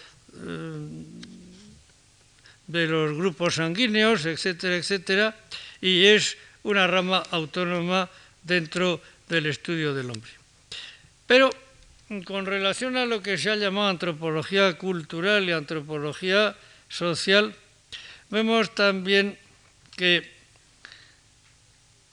de 2.66 2.86
los 2.86 3.16
grupos 3.16 3.56
sanguíneos, 3.56 4.26
etcétera, 4.26 4.76
etcétera, 4.76 5.36
y 5.80 6.06
es 6.06 6.36
una 6.62 6.86
rama 6.86 7.22
autónoma 7.30 8.10
dentro 8.42 9.00
del 9.28 9.46
estudio 9.46 9.94
del 9.94 10.10
hombre. 10.10 10.30
Pero 11.26 11.50
con 12.24 12.46
relación 12.46 12.96
a 12.96 13.04
lo 13.04 13.22
que 13.22 13.36
se 13.36 13.50
ha 13.50 13.56
llamado 13.56 13.88
antropología 13.88 14.78
cultural 14.78 15.44
y 15.44 15.52
antropología 15.52 16.56
social, 16.88 17.54
vemos 18.30 18.74
también 18.74 19.36
que 19.94 20.24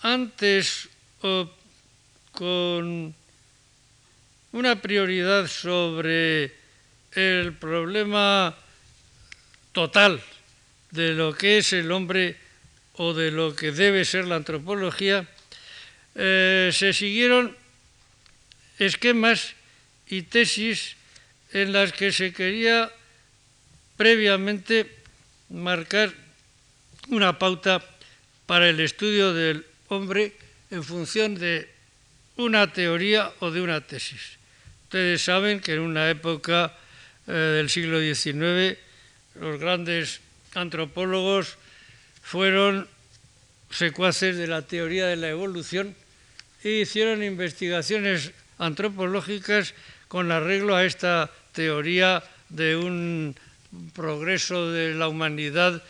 antes 0.01 0.89
o 1.21 1.49
con 2.33 3.15
una 4.51 4.75
prioridad 4.81 5.47
sobre 5.47 6.51
el 7.13 7.53
problema 7.53 8.53
total 9.71 10.21
de 10.91 11.13
lo 11.13 11.33
que 11.33 11.59
es 11.59 11.71
el 11.71 11.91
hombre 11.91 12.35
o 12.95 13.13
de 13.13 13.31
lo 13.31 13.55
que 13.55 13.71
debe 13.71 14.03
ser 14.03 14.27
la 14.27 14.35
antropología, 14.35 15.25
eh, 16.15 16.69
se 16.73 16.91
siguieron 16.91 17.55
esquemas 18.77 19.54
y 20.07 20.23
tesis 20.23 20.95
en 21.51 21.71
las 21.71 21.93
que 21.93 22.11
se 22.11 22.33
quería 22.33 22.91
previamente 23.97 24.91
marcar 25.49 26.13
una 27.09 27.37
pauta 27.39 27.83
para 28.45 28.69
el 28.69 28.79
estudio 28.79 29.33
del 29.33 29.65
hombre 29.87 30.33
en 30.71 30.83
función 30.83 31.35
de 31.35 31.69
una 32.37 32.71
teoría 32.73 33.31
o 33.39 33.51
de 33.51 33.61
una 33.61 33.81
tesis. 33.81 34.37
Ustedes 34.83 35.23
saben 35.23 35.59
que 35.59 35.73
en 35.73 35.79
una 35.79 36.09
época 36.09 36.75
eh, 37.27 37.31
del 37.31 37.69
siglo 37.69 37.99
XIX 37.99 38.77
los 39.39 39.59
grandes 39.59 40.21
antropólogos 40.53 41.57
fueron 42.21 42.87
secuaces 43.71 44.37
de 44.37 44.47
la 44.47 44.61
teoría 44.61 45.07
de 45.07 45.15
la 45.15 45.29
evolución 45.29 45.95
e 46.63 46.81
hicieron 46.81 47.23
investigaciones 47.23 48.31
antropológicas 48.57 49.73
con 50.07 50.31
arreglo 50.31 50.75
a 50.75 50.85
esta 50.85 51.29
teoría 51.53 52.23
de 52.49 52.75
un 52.75 53.35
progreso 53.93 54.71
de 54.71 54.93
la 54.93 55.07
humanidad 55.07 55.81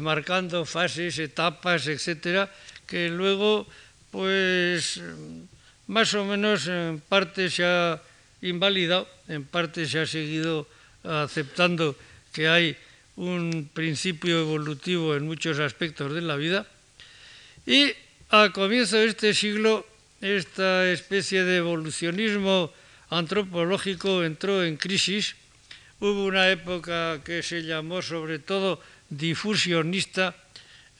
marcando 0.00 0.64
fases, 0.64 1.18
etapas, 1.18 1.86
etcétera, 1.86 2.50
que 2.86 3.08
luego, 3.08 3.66
pues, 4.10 5.00
más 5.86 6.14
o 6.14 6.24
menos 6.24 6.66
en 6.68 7.00
parte 7.00 7.50
se 7.50 7.64
ha 7.64 8.00
invalidado, 8.42 9.08
en 9.28 9.44
parte 9.44 9.86
se 9.86 10.00
ha 10.00 10.06
seguido 10.06 10.68
aceptando 11.02 11.96
que 12.32 12.48
hay 12.48 12.76
un 13.16 13.70
principio 13.72 14.40
evolutivo 14.40 15.14
en 15.14 15.26
muchos 15.26 15.58
aspectos 15.58 16.12
de 16.12 16.22
la 16.22 16.36
vida. 16.36 16.66
Y 17.66 17.92
a 18.30 18.50
comienzo 18.50 18.96
de 18.96 19.06
este 19.06 19.34
siglo, 19.34 19.86
esta 20.20 20.90
especie 20.90 21.44
de 21.44 21.58
evolucionismo 21.58 22.72
antropológico 23.10 24.24
entró 24.24 24.64
en 24.64 24.76
crisis. 24.76 25.36
Hubo 26.00 26.24
una 26.24 26.50
época 26.50 27.22
que 27.24 27.42
se 27.42 27.62
llamó 27.62 28.02
sobre 28.02 28.38
todo 28.38 28.80
difusionista, 29.10 30.34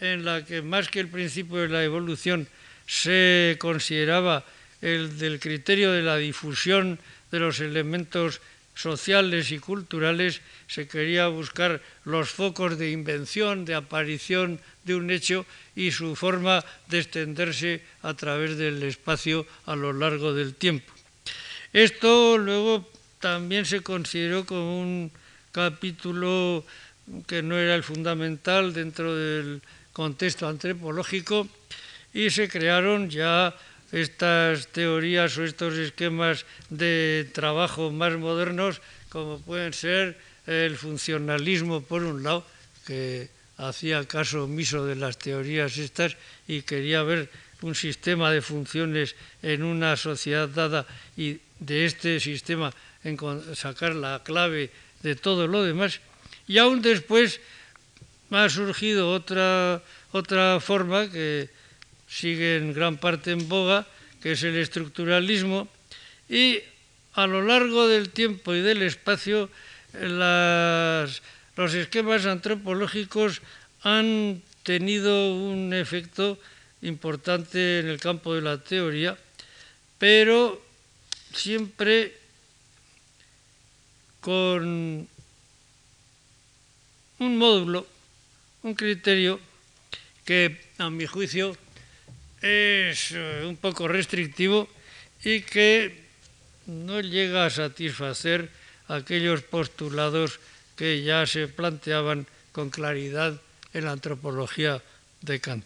en 0.01 0.25
la 0.25 0.45
que 0.45 0.63
más 0.63 0.89
que 0.89 1.01
el 1.01 1.09
principio 1.09 1.59
de 1.59 1.69
la 1.69 1.85
evolución 1.85 2.49
se 2.87 3.57
consideraba 3.59 4.45
el 4.81 5.19
del 5.19 5.41
criterio 5.41 5.93
de 5.93 6.03
la 6.03 6.17
difusión 6.17 6.99
de 7.31 7.41
los 7.41 7.61
elementos 7.61 8.41
sociales 8.75 9.51
y 9.53 9.59
culturales, 9.59 10.43
se 10.67 10.87
quería 10.87 11.29
buscar 11.29 11.81
los 12.05 12.31
focos 12.31 12.79
de 12.79 12.91
invención, 12.91 13.65
de 13.65 13.75
aparición 13.75 14.61
de 14.85 14.95
un 14.95 15.11
hecho 15.11 15.47
y 15.75 15.91
su 15.91 16.17
forma 16.17 16.65
de 16.89 17.01
extenderse 17.01 17.83
a 18.03 18.15
través 18.15 18.59
del 18.59 18.83
espacio 18.83 19.47
a 19.67 19.75
lo 19.77 19.93
largo 19.93 20.35
del 20.35 20.55
tiempo. 20.55 20.94
Esto 21.75 22.39
luego 22.39 22.89
también 23.19 23.67
se 23.67 23.81
consideró 23.81 24.47
como 24.47 24.81
un 24.81 25.11
capítulo 25.51 26.65
que 27.27 27.43
no 27.43 27.59
era 27.59 27.75
el 27.75 27.83
fundamental 27.83 28.73
dentro 28.73 29.11
del 29.17 29.61
contexto 29.93 30.47
antropológico 30.47 31.49
y 32.15 32.31
se 32.31 32.49
crearon 32.49 33.11
ya 33.11 33.59
estas 33.91 34.69
teorías 34.69 35.37
o 35.37 35.43
estos 35.43 35.75
esquemas 35.75 36.47
de 36.71 37.27
trabajo 37.35 37.91
más 37.91 38.15
modernos 38.23 38.81
como 39.09 39.43
pueden 39.43 39.75
ser 39.75 40.17
el 40.47 40.79
funcionalismo 40.79 41.83
por 41.83 42.05
un 42.05 42.23
lado, 42.23 42.47
que 42.87 43.27
hacía 43.59 44.07
caso 44.07 44.45
omiso 44.45 44.87
de 44.87 44.95
las 44.95 45.19
teorías 45.19 45.75
estas 45.79 46.15
y 46.47 46.63
quería 46.63 47.03
ver 47.03 47.31
un 47.63 47.75
sistema 47.75 48.31
de 48.31 48.43
funciones 48.43 49.17
en 49.43 49.65
una 49.65 49.97
sociedad 49.97 50.47
dada 50.47 50.87
y 51.17 51.41
de 51.65 51.87
este 51.87 52.21
sistema 52.21 52.73
sacar 53.55 53.95
la 53.95 54.23
clave 54.25 54.71
de 55.03 55.17
todo 55.17 55.47
lo 55.47 55.63
demás. 55.63 56.01
Y 56.47 56.59
aún 56.59 56.83
después 56.83 57.41
ha 58.31 58.49
surgido 58.49 59.13
otra, 59.13 59.83
otra 60.13 60.61
forma 60.61 61.11
que 61.11 61.49
sigue 62.09 62.57
en 62.57 62.73
gran 62.73 62.97
parte 62.97 63.33
en 63.33 63.49
boga, 63.49 63.87
que 64.21 64.33
es 64.33 64.43
el 64.43 64.57
estructuralismo, 64.57 65.69
y 66.29 66.61
a 67.15 67.27
lo 67.27 67.43
largo 67.43 67.87
del 67.87 68.11
tiempo 68.11 68.55
y 68.55 68.61
del 68.61 68.83
espacio 68.83 69.51
los 69.95 71.75
esquemas 71.75 72.27
antropológicos 72.27 73.43
han 73.83 74.43
tenido 74.65 75.37
un 75.37 75.73
efecto 75.73 76.39
importante 76.83 77.79
en 77.79 77.87
el 77.87 78.01
campo 78.01 78.35
de 78.35 78.43
la 78.43 78.59
teoría, 78.59 79.17
pero 79.99 80.64
siempre 81.35 82.17
con 84.21 85.09
un 87.19 87.39
módulo, 87.39 87.87
un 88.63 88.75
criterio 88.75 89.39
que 90.25 90.57
a 90.79 90.89
mi 90.89 91.07
juicio 91.07 91.57
es 92.41 93.13
eh, 93.13 93.45
un 93.45 93.57
poco 93.57 93.89
restrictivo 93.89 94.69
y 95.23 95.43
que 95.43 96.05
no 96.67 97.01
llega 97.01 97.47
a 97.47 97.51
satisfacer 97.51 98.51
aquellos 98.89 99.43
postulados 99.43 100.41
que 100.77 101.03
ya 101.03 101.27
se 101.27 101.49
planteaban 101.49 102.27
con 102.53 102.71
claridad 102.71 103.41
en 103.73 103.85
la 103.85 103.93
antropología 103.93 104.83
de 105.21 105.41
Kant. 105.41 105.65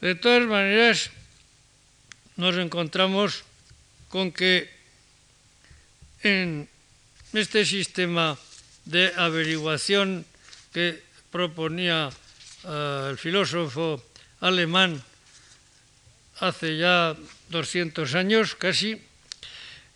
De 0.00 0.14
todas 0.14 0.46
maneras, 0.46 1.10
nos 2.36 2.56
encontramos 2.56 3.44
con 4.14 4.30
que 4.30 4.70
en 6.22 6.70
este 7.34 7.66
sistema 7.66 8.38
de 8.86 9.10
averiguación 9.18 10.22
que 10.70 11.02
proponía 11.34 12.14
eh, 12.62 13.10
el 13.10 13.18
filósofo 13.18 13.98
alemán 14.38 15.02
hace 16.38 16.78
ya 16.78 17.18
200 17.50 18.14
años 18.14 18.54
casi, 18.54 19.02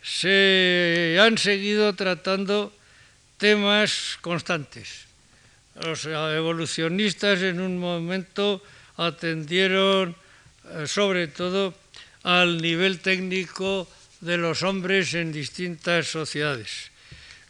se 0.03 1.15
han 1.15 1.39
seguido 1.39 1.95
tratando 1.95 2.75
temas 3.39 4.19
constantes. 4.19 5.07
Los 5.79 6.03
evolucionistas 6.03 7.39
en 7.39 7.63
un 7.63 7.79
momento 7.79 8.59
atendieron 8.99 10.11
eh, 10.75 10.91
sobre 10.91 11.31
todo 11.31 11.71
al 12.23 12.59
nivel 12.59 12.99
técnico 12.99 13.87
de 14.21 14.37
los 14.37 14.63
hombres 14.63 15.13
en 15.13 15.31
distintas 15.31 16.07
sociedades. 16.07 16.91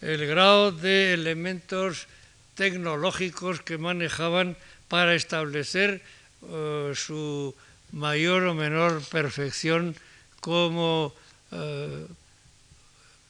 el 0.02 0.26
grado 0.28 0.72
de 0.72 1.14
elementos 1.14 2.08
tecnológicos 2.56 3.62
que 3.62 3.78
manejaban 3.78 4.56
para 4.88 5.16
establecer 5.16 6.02
eh, 6.48 6.94
su 6.96 7.56
mayor 7.92 8.48
o 8.48 8.54
menor 8.54 9.04
perfección 9.12 9.96
como 10.40 11.12
eh, 11.52 12.08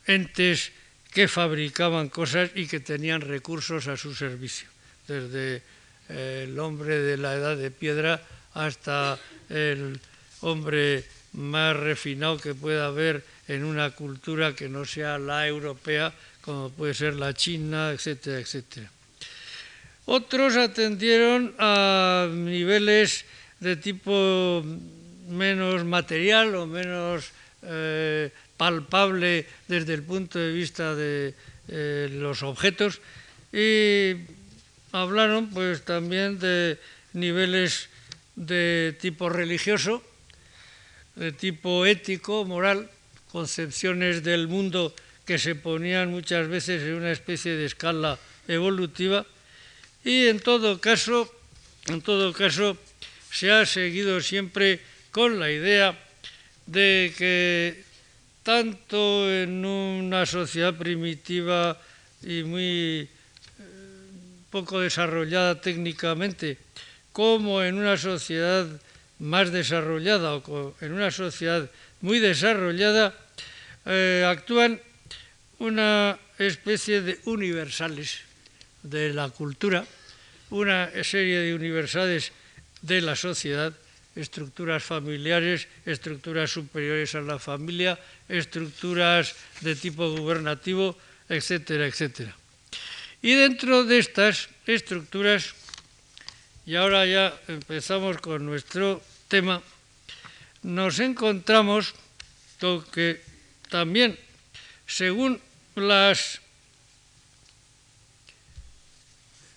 entes 0.06 0.72
que 1.10 1.28
fabricaban 1.28 2.10
cosas 2.10 2.52
y 2.54 2.68
que 2.68 2.80
tenían 2.80 3.22
recursos 3.22 3.88
a 3.88 3.98
su 3.98 4.14
servicio, 4.14 4.70
desde 5.08 5.62
eh, 6.10 6.46
el 6.46 6.58
hombre 6.60 7.00
de 7.00 7.18
la 7.18 7.34
edad 7.34 7.58
de 7.58 7.72
piedra 7.72 8.22
hasta 8.54 9.18
el 9.50 10.00
hombre 10.42 11.06
más 11.40 11.76
refinado 11.76 12.38
que 12.38 12.54
pueda 12.54 12.88
haber 12.88 13.24
en 13.48 13.64
una 13.64 13.92
cultura 13.92 14.54
que 14.54 14.68
no 14.68 14.84
sea 14.84 15.18
la 15.18 15.48
europea, 15.48 16.14
como 16.42 16.70
puede 16.70 16.94
ser 16.94 17.16
la 17.16 17.34
china, 17.34 17.92
etcétera, 17.92 18.40
etcétera. 18.40 18.92
Otros 20.06 20.58
atendieron 20.58 21.56
a 21.58 22.28
niveles 22.30 23.24
de 23.60 23.76
tipo 23.76 24.64
menos 25.30 25.86
material 25.86 26.56
o 26.56 26.68
menos 26.68 27.32
eh, 27.64 28.32
palpable 28.58 29.46
desde 29.68 29.94
el 29.94 30.04
punto 30.04 30.40
de 30.40 30.52
vista 30.52 30.96
de 30.96 31.34
eh, 31.70 32.10
los 32.12 32.44
objetos 32.44 33.00
y 33.54 34.16
hablaron 34.92 35.50
pues 35.50 35.86
también 35.86 36.40
de 36.40 36.78
niveles 37.14 37.90
de 38.36 38.98
tipo 39.00 39.30
religioso, 39.30 40.02
de 41.16 41.32
tipo 41.32 41.86
ético, 41.86 42.46
moral, 42.46 42.90
concepciones 43.32 44.24
del 44.24 44.48
mundo 44.48 44.94
que 45.26 45.38
se 45.38 45.56
ponían 45.56 46.10
muchas 46.10 46.48
veces 46.48 46.82
en 46.82 46.96
una 46.96 47.12
especie 47.12 47.56
de 47.56 47.66
escala 47.66 48.18
evolutiva. 48.48 49.26
Y 50.04 50.28
en 50.28 50.40
todo 50.40 50.82
caso, 50.82 51.30
en 51.88 52.02
todo 52.02 52.34
caso 52.34 52.78
se 53.32 53.52
ha 53.52 53.66
seguido 53.66 54.22
siempre 54.22 54.80
con 55.12 55.40
la 55.40 55.52
idea 55.52 55.98
de 56.66 57.14
que 57.18 57.84
tanto 58.44 59.30
en 59.32 59.66
una 59.66 60.26
sociedad 60.26 60.74
primitiva 60.74 61.80
y 62.24 62.44
muy 62.44 63.06
eh, 63.06 63.08
poco 64.50 64.80
desarrollada 64.80 65.62
técnicamente, 65.62 66.58
como 67.12 67.62
en 67.62 67.78
una 67.78 67.98
sociedad 67.98 68.66
más 69.20 69.52
desarrollada 69.52 70.36
o 70.36 70.76
en 70.82 70.94
una 70.94 71.12
sociedad 71.12 71.70
muy 72.02 72.20
desarrollada, 72.20 73.14
eh, 73.86 74.26
actúan 74.28 74.80
una 75.60 76.18
especie 76.38 77.02
de 77.02 77.20
universales 77.26 78.24
de 78.84 79.14
la 79.14 79.30
cultura, 79.30 79.86
una 80.50 80.90
serie 81.04 81.40
de 81.40 81.54
universales 81.54 82.32
de 82.82 83.02
la 83.02 83.16
sociedad, 83.16 83.74
estructuras 84.16 84.84
familiares, 84.84 85.68
estructuras 85.86 86.52
superiores 86.52 87.14
a 87.16 87.22
la 87.22 87.40
familia, 87.40 88.00
estructuras 88.28 89.36
de 89.62 89.76
tipo 89.76 90.10
gubernativo, 90.16 90.98
etcétera, 91.28 91.86
etcétera. 91.86 92.36
Y 93.22 93.36
dentro 93.36 93.84
de 93.84 94.00
estas 94.00 94.48
estructuras, 94.66 95.54
y 96.70 96.76
ahora 96.76 97.04
ya 97.04 97.34
empezamos 97.48 98.22
con 98.22 98.46
nuestro 98.46 99.02
tema, 99.28 99.60
nos 100.62 101.00
encontramos 101.00 101.96
con 102.62 102.86
que 102.94 103.26
también, 103.74 104.14
según 104.86 105.42
las 105.74 106.42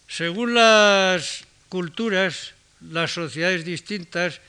según 0.09 0.55
las 0.55 1.44
culturas 1.68 2.55
las 2.81 3.12
sociedades 3.12 3.66
distintas, 3.66 4.40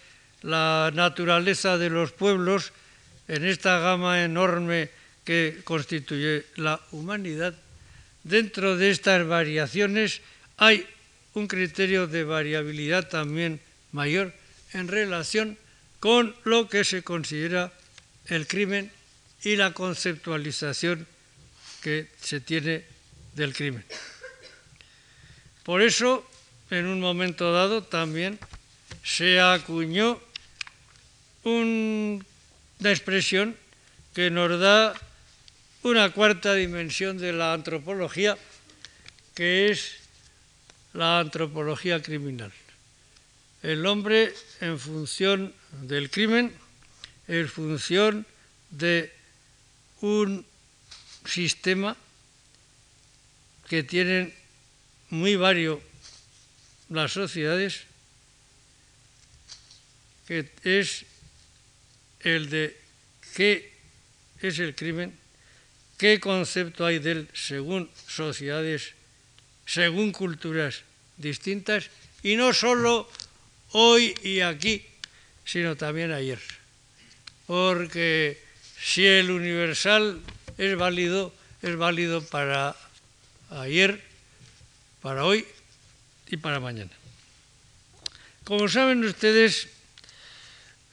la 0.42 0.90
naturaleza 0.94 1.78
de 1.78 1.90
los 1.90 2.14
pueblos, 2.14 2.72
en 3.28 3.44
esta 3.44 3.80
gama 3.80 4.24
enorme 4.24 4.90
que 5.26 5.60
constituye 5.66 6.46
la 6.56 6.80
humanidad, 6.92 7.56
dentro 8.24 8.78
de 8.78 8.92
estas 8.92 9.28
variaciones 9.28 10.22
hay 10.56 10.88
un 11.34 11.48
criterio 11.48 12.08
de 12.08 12.24
variabilidad 12.24 13.10
también 13.10 13.60
mayor 13.92 14.34
en 14.74 14.88
relación 14.88 15.58
con 16.00 16.36
lo 16.44 16.68
que 16.68 16.84
se 16.84 17.04
considera 17.04 17.72
el 18.28 18.48
crimen 18.48 18.92
y 19.44 19.56
la 19.56 19.74
conceptualización 19.74 21.08
que 21.82 22.08
se 22.22 22.40
tiene 22.40 22.86
del 23.36 23.54
crimen. 23.54 23.84
Por 25.64 25.82
eso 25.82 26.28
en 26.70 26.86
un 26.86 27.00
momento 27.00 27.52
dado 27.52 27.84
también 27.84 28.40
se 29.04 29.40
acuñó 29.40 30.20
una 31.44 32.24
expresión 32.82 33.56
que 34.14 34.30
nos 34.30 34.60
da 34.60 34.94
una 35.84 36.12
cuarta 36.12 36.54
dimensión 36.54 37.18
de 37.18 37.34
la 37.34 37.54
antropología, 37.54 38.38
que 39.36 39.72
es 39.72 40.03
la 40.94 41.20
antropología 41.20 42.02
criminal. 42.02 42.52
El 43.62 43.86
hombre 43.86 44.34
en 44.62 44.80
función 44.80 45.54
del 45.82 46.10
crimen, 46.10 46.54
en 47.28 47.48
función 47.48 48.26
de 48.70 49.12
un 50.02 50.46
sistema 51.26 51.96
que 53.70 53.84
tiene 53.84 54.34
muy 55.10 55.36
varios 55.36 55.80
las 56.90 57.12
sociedades, 57.14 57.84
que 60.28 60.52
es 60.64 61.06
el 62.20 62.50
de 62.50 62.78
qué 63.36 63.72
es 64.42 64.60
el 64.60 64.76
crimen, 64.76 65.18
qué 65.98 66.20
concepto 66.20 66.86
hay 66.86 67.00
de 67.00 67.12
él 67.12 67.30
según 67.34 67.90
sociedades, 68.08 68.94
según 69.66 70.12
culturas 70.12 70.84
distintas, 71.18 71.90
y 72.22 72.36
no 72.36 72.54
solo 72.54 73.10
hoy 73.72 74.16
y 74.24 74.42
aquí, 74.42 74.86
sino 75.46 75.76
también 75.76 76.12
ayer. 76.12 76.40
Porque 77.48 78.42
si 78.80 79.06
el 79.06 79.32
universal 79.32 80.22
es 80.58 80.76
válido, 80.78 81.34
es 81.62 81.76
válido 81.76 82.24
para 82.24 82.76
ayer, 83.50 84.02
para 85.02 85.26
hoy 85.26 85.46
y 86.28 86.38
para 86.38 86.60
mañana. 86.60 86.92
Como 88.44 88.68
saben 88.68 89.04
ustedes, 89.04 89.68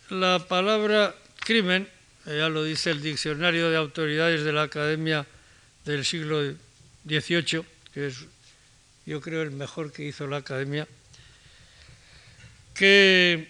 la 0.08 0.46
palabra 0.46 1.14
crimen, 1.40 1.88
ya 2.26 2.48
lo 2.48 2.62
dice 2.62 2.90
el 2.90 3.02
diccionario 3.02 3.70
de 3.70 3.76
autoridades 3.76 4.44
de 4.44 4.52
la 4.52 4.62
Academia 4.62 5.26
del 5.84 6.04
siglo 6.04 6.54
XVIII, 7.06 7.64
que 7.92 8.06
es 8.08 8.26
yo 9.06 9.20
creo 9.20 9.42
el 9.42 9.50
mejor 9.50 9.92
que 9.92 10.04
hizo 10.04 10.26
la 10.26 10.38
Academia, 10.38 10.86
que 12.74 13.48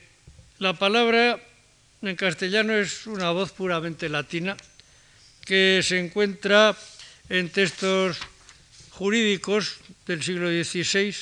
la 0.59 0.75
palabra 0.75 1.41
en 2.03 2.17
castellano 2.17 2.75
es 2.75 3.07
una 3.07 3.31
voz 3.31 3.53
puramente 3.53 4.09
latina 4.09 4.57
que 5.45 5.81
se 5.83 5.99
encuentra 5.99 6.77
en 7.29 7.49
textos 7.51 8.19
jurídicos 8.91 9.79
del 10.07 10.23
siglo 10.23 10.49
XVI, 10.49 11.15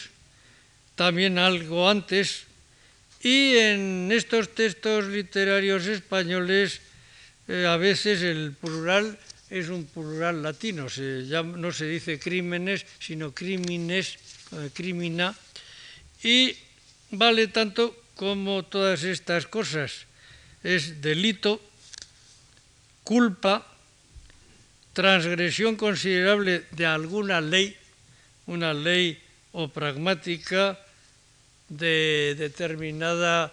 también 0.95 1.39
algo 1.39 1.89
antes, 1.89 2.45
y 3.23 3.57
en 3.57 4.11
estos 4.13 4.55
textos 4.55 5.07
literarios 5.07 5.87
españoles 5.87 6.81
eh, 7.49 7.67
a 7.67 7.77
veces 7.77 8.23
el 8.23 8.53
plural 8.53 9.19
es 9.51 9.69
un 9.69 9.87
plural 9.87 10.43
latino, 10.43 10.87
no 11.43 11.73
se 11.73 11.85
dice 11.87 12.19
crímenes, 12.19 12.85
sino 12.99 13.33
crímenes, 13.33 14.19
eh, 14.53 14.71
crímina, 14.75 15.35
y 16.23 16.55
vale 17.11 17.49
tanto 17.49 17.97
como 18.15 18.65
todas 18.65 19.05
estas 19.05 19.47
cosas. 19.47 20.07
Es 20.63 21.01
delito, 21.01 21.63
culpa, 23.05 23.65
transgresión 24.93 25.77
considerable 25.77 26.65
de 26.73 26.87
alguna 26.87 27.41
ley, 27.41 27.77
una 28.47 28.75
ley 28.75 29.23
o 29.53 29.69
pragmática, 29.69 30.79
de 31.69 32.35
determinada 32.37 33.53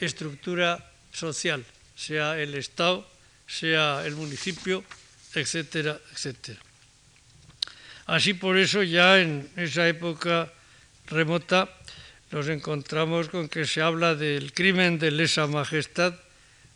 estructura 0.00 0.92
social, 1.12 1.64
sea 1.96 2.38
el 2.38 2.54
Estado, 2.54 3.09
sea 3.50 4.06
el 4.06 4.14
municipio, 4.14 4.84
etcétera, 5.34 5.98
etcétera. 6.12 6.60
Así 8.06 8.34
por 8.34 8.56
eso 8.56 8.82
ya 8.82 9.20
en 9.20 9.48
esa 9.56 9.88
época 9.88 10.52
remota 11.06 11.68
nos 12.30 12.46
encontramos 12.48 13.28
con 13.28 13.48
que 13.48 13.66
se 13.66 13.82
habla 13.82 14.14
del 14.14 14.52
crimen 14.52 14.98
de 14.98 15.10
lesa 15.10 15.46
majestad, 15.46 16.14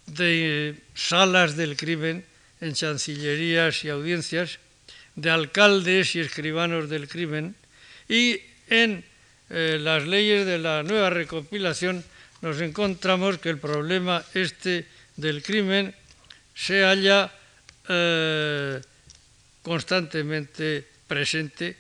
de 0.07 0.75
salas 0.95 1.57
del 1.57 1.77
crimen 1.77 2.25
en 2.61 2.75
chancillerías 2.75 3.85
y 3.85 3.89
audiencias, 3.89 4.59
de 5.15 5.31
alcaldes 5.31 6.15
y 6.17 6.21
escribanos 6.21 6.91
del 6.91 7.07
crimen 7.07 7.55
y 8.09 8.41
en 8.69 9.05
eh, 9.51 9.79
las 9.81 10.07
leyes 10.07 10.45
de 10.47 10.59
la 10.59 10.83
nueva 10.83 11.11
recopilación 11.11 12.03
nos 12.43 12.61
encontramos 12.61 13.39
que 13.39 13.51
el 13.51 13.59
problema 13.59 14.25
este 14.35 14.87
del 15.17 15.43
crimen 15.43 15.95
se 16.55 16.83
halla 16.83 17.33
eh, 17.89 18.81
constantemente 19.63 20.87
presente 21.07 21.77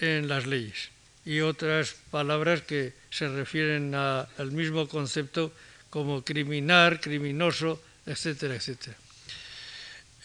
en 0.00 0.28
las 0.28 0.46
leyes 0.46 0.90
y 1.24 1.40
otras 1.40 1.96
palabras 2.10 2.62
que 2.62 2.94
se 3.10 3.28
refieren 3.28 3.94
al 3.94 4.52
mismo 4.52 4.86
concepto 4.86 5.52
como 5.90 6.22
criminal, 6.22 7.00
criminoso, 7.00 7.82
etcétera, 8.06 8.54
etcétera. 8.54 8.96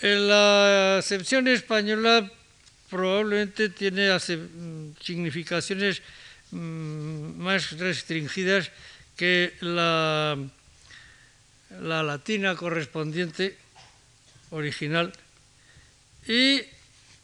En 0.02 0.28
la 0.28 0.98
acepción 0.98 1.48
española 1.48 2.30
probablemente 2.90 3.70
tiene 3.70 4.10
significaciones 5.00 6.02
mm, 6.52 7.38
más 7.38 7.72
restringidas 7.80 8.70
que 9.16 9.54
la, 9.62 10.38
la 11.82 12.04
latina 12.04 12.56
correspondiente 12.56 13.58
original 14.52 15.12
y 16.28 16.62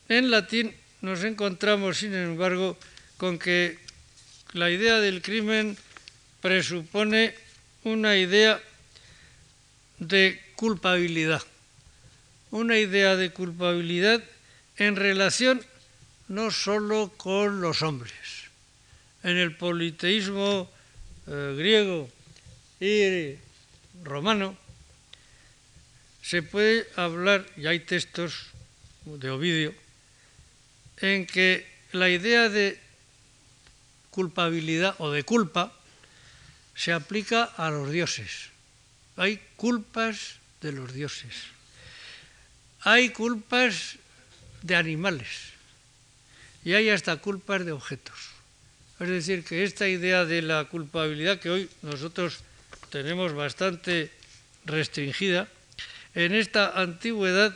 en 0.09 0.31
latín 0.31 0.73
nos 1.01 1.23
encontramos, 1.23 1.99
sin 1.99 2.15
embargo, 2.15 2.77
con 3.17 3.37
que 3.37 3.77
la 4.53 4.71
idea 4.71 4.99
del 4.99 5.21
crimen 5.21 5.77
presupone 6.41 7.35
una 7.83 8.17
idea 8.17 8.59
de 9.99 10.41
culpabilidad 10.55 11.43
una 12.51 12.77
idea 12.77 13.15
de 13.15 13.31
culpabilidad 13.31 14.23
en 14.77 14.95
relación 14.95 15.61
no 16.27 16.51
solo 16.51 17.11
con 17.17 17.61
los 17.61 17.81
hombres. 17.81 18.13
En 19.23 19.37
el 19.37 19.55
politeísmo 19.55 20.69
eh, 21.27 21.55
griego 21.57 22.09
y 22.79 23.35
romano 24.03 24.57
se 26.27 26.41
puede 26.41 26.87
hablar, 26.95 27.45
y 27.55 27.67
hay 27.67 27.79
textos 27.79 28.47
de 29.05 29.29
Ovidio, 29.29 29.73
en 30.97 31.25
que 31.25 31.65
la 31.91 32.09
idea 32.09 32.49
de 32.49 32.79
culpabilidad 34.09 34.95
o 34.97 35.11
de 35.11 35.23
culpa 35.23 35.71
se 36.75 36.91
aplica 36.91 37.43
a 37.43 37.69
los 37.69 37.91
dioses. 37.91 38.49
Hay 39.15 39.39
culpas 39.55 40.35
de 40.61 40.71
los 40.73 40.93
dioses 40.93 41.57
hay 42.87 43.09
culpas 43.09 43.97
de 44.61 44.75
animales 44.75 45.27
y 46.63 46.73
hay 46.73 46.89
hasta 46.89 47.17
culpas 47.17 47.65
de 47.65 47.73
objetos. 47.73 48.15
Es 48.99 49.09
decir, 49.09 49.43
que 49.43 49.63
esta 49.63 49.89
idea 49.89 50.23
de 50.23 50.41
la 50.41 50.63
culpabilidad 50.65 51.39
que 51.39 51.49
hoy 51.49 51.69
nosotros 51.81 52.39
tenemos 52.89 53.33
bastante 53.33 54.09
restringida, 54.63 55.49
en 56.17 56.33
esta 56.33 56.81
antigüedad 56.81 57.53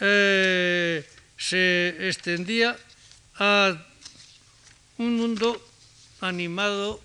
eh, 0.00 1.02
se 1.36 1.96
extendía 2.06 2.76
a 3.40 3.74
un 4.98 5.16
mundo 5.16 5.56
animado, 6.20 7.00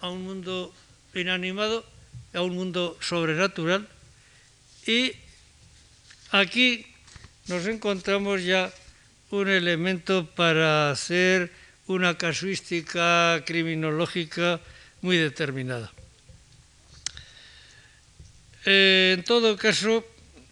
a 0.00 0.10
un 0.10 0.22
mundo 0.22 0.72
inanimado, 1.16 1.84
a 2.34 2.42
un 2.42 2.54
mundo 2.54 2.96
sobrenatural 3.00 3.88
y 4.86 5.16
Aquí 6.32 6.86
nos 7.48 7.66
encontramos 7.66 8.44
ya 8.44 8.70
un 9.30 9.48
elemento 9.48 10.26
para 10.26 10.92
hacer 10.92 11.50
una 11.88 12.16
casuística 12.16 13.42
criminológica 13.44 14.60
muy 15.02 15.16
determinada. 15.16 15.90
Eh, 18.66 19.14
en 19.16 19.24
todo 19.24 19.56
caso, 19.56 20.04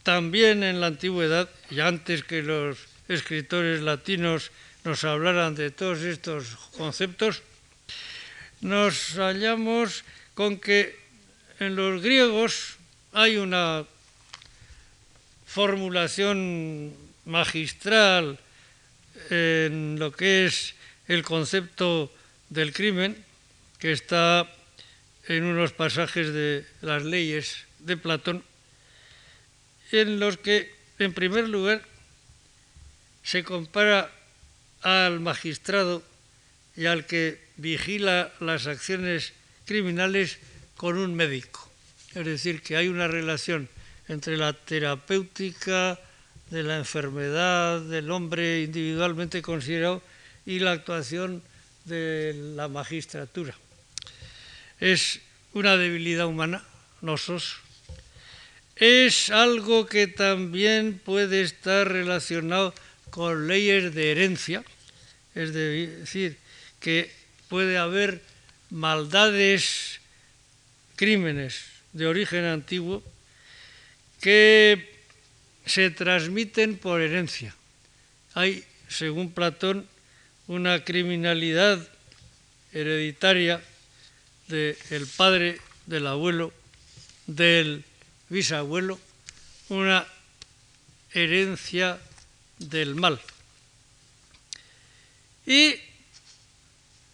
también 0.02 0.62
en 0.62 0.80
la 0.80 0.88
antigüedad, 0.88 1.48
y 1.70 1.80
antes 1.80 2.24
que 2.24 2.42
los 2.42 2.78
escritores 3.08 3.82
latinos 3.82 4.50
nos 4.84 5.04
hablaran 5.04 5.54
de 5.54 5.70
todos 5.70 6.00
estos 6.00 6.56
conceptos, 6.76 7.42
nos 8.60 9.16
hallamos 9.20 10.04
con 10.32 10.58
que 10.58 10.96
en 11.60 11.76
los 11.76 12.02
griegos 12.02 12.76
hay 13.12 13.36
una 13.36 13.84
formulación 15.46 16.94
magistral 17.26 18.38
en 19.30 19.98
lo 19.98 20.12
que 20.12 20.46
es 20.46 20.74
el 21.08 21.22
concepto 21.22 22.12
del 22.48 22.72
crimen, 22.72 23.16
que 23.78 23.92
está 23.92 24.48
en 25.26 25.44
unos 25.44 25.72
pasajes 25.72 26.32
de 26.32 26.64
las 26.80 27.04
leyes 27.04 27.67
de 27.80 27.96
Platón, 27.96 28.44
en 29.92 30.20
los 30.20 30.36
que, 30.38 30.74
en 30.98 31.12
primer 31.12 31.48
lugar, 31.48 31.82
se 33.22 33.44
compara 33.44 34.10
al 34.82 35.20
magistrado 35.20 36.02
y 36.76 36.86
al 36.86 37.06
que 37.06 37.40
vigila 37.56 38.32
las 38.40 38.66
acciones 38.66 39.32
criminales 39.66 40.38
con 40.76 40.96
un 40.96 41.14
médico. 41.14 41.70
Es 42.14 42.24
decir, 42.24 42.62
que 42.62 42.76
hay 42.76 42.88
una 42.88 43.08
relación 43.08 43.68
entre 44.08 44.36
la 44.36 44.52
terapéutica 44.52 45.98
de 46.50 46.62
la 46.62 46.78
enfermedad 46.78 47.80
del 47.80 48.10
hombre 48.10 48.62
individualmente 48.62 49.42
considerado 49.42 50.02
y 50.46 50.60
la 50.60 50.72
actuación 50.72 51.42
de 51.84 52.34
la 52.56 52.68
magistratura. 52.68 53.54
Es 54.80 55.20
una 55.52 55.76
debilidad 55.76 56.26
humana, 56.26 56.64
nosos. 57.00 57.56
Es 58.78 59.30
algo 59.30 59.86
que 59.86 60.06
también 60.06 61.00
puede 61.04 61.42
estar 61.42 61.90
relacionado 61.90 62.72
con 63.10 63.48
leyes 63.48 63.92
de 63.92 64.12
herencia, 64.12 64.64
es 65.34 65.52
decir, 65.52 66.36
que 66.78 67.10
puede 67.48 67.76
haber 67.76 68.22
maldades, 68.70 70.00
crímenes 70.94 71.64
de 71.92 72.06
origen 72.06 72.44
antiguo 72.44 73.02
que 74.20 74.98
se 75.66 75.90
transmiten 75.90 76.78
por 76.78 77.00
herencia. 77.00 77.54
Hay, 78.34 78.64
según 78.88 79.32
Platón, 79.32 79.86
una 80.46 80.84
criminalidad 80.84 81.86
hereditaria 82.72 83.60
del 84.46 85.06
padre, 85.16 85.58
del 85.86 86.06
abuelo, 86.06 86.52
del 87.26 87.84
bisabuelo, 88.28 88.98
una 89.68 90.06
herencia 91.12 91.98
del 92.58 92.94
mal. 92.94 93.20
Y 95.46 95.74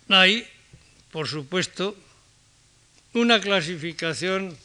hay, 0.08 0.46
por 1.10 1.28
supuesto, 1.28 1.96
una 3.12 3.40
clasificación 3.40 4.56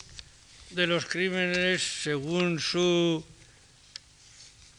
de 0.72 0.88
los 0.88 1.06
crímenes 1.06 1.84
según 1.84 2.60
su 2.60 3.24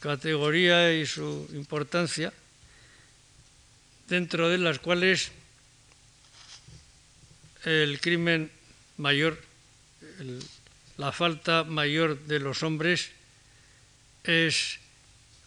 categoría 0.01 0.93
y 0.93 1.05
su 1.05 1.47
importancia, 1.53 2.33
dentro 4.07 4.49
de 4.49 4.57
las 4.57 4.79
cuales 4.79 5.31
el 7.63 7.99
crimen 8.01 8.51
mayor, 8.97 9.39
la 11.01 11.11
falta 11.11 11.63
mayor 11.63 12.13
de 12.29 12.37
los 12.37 12.61
hombres 12.61 13.09
es 14.23 14.77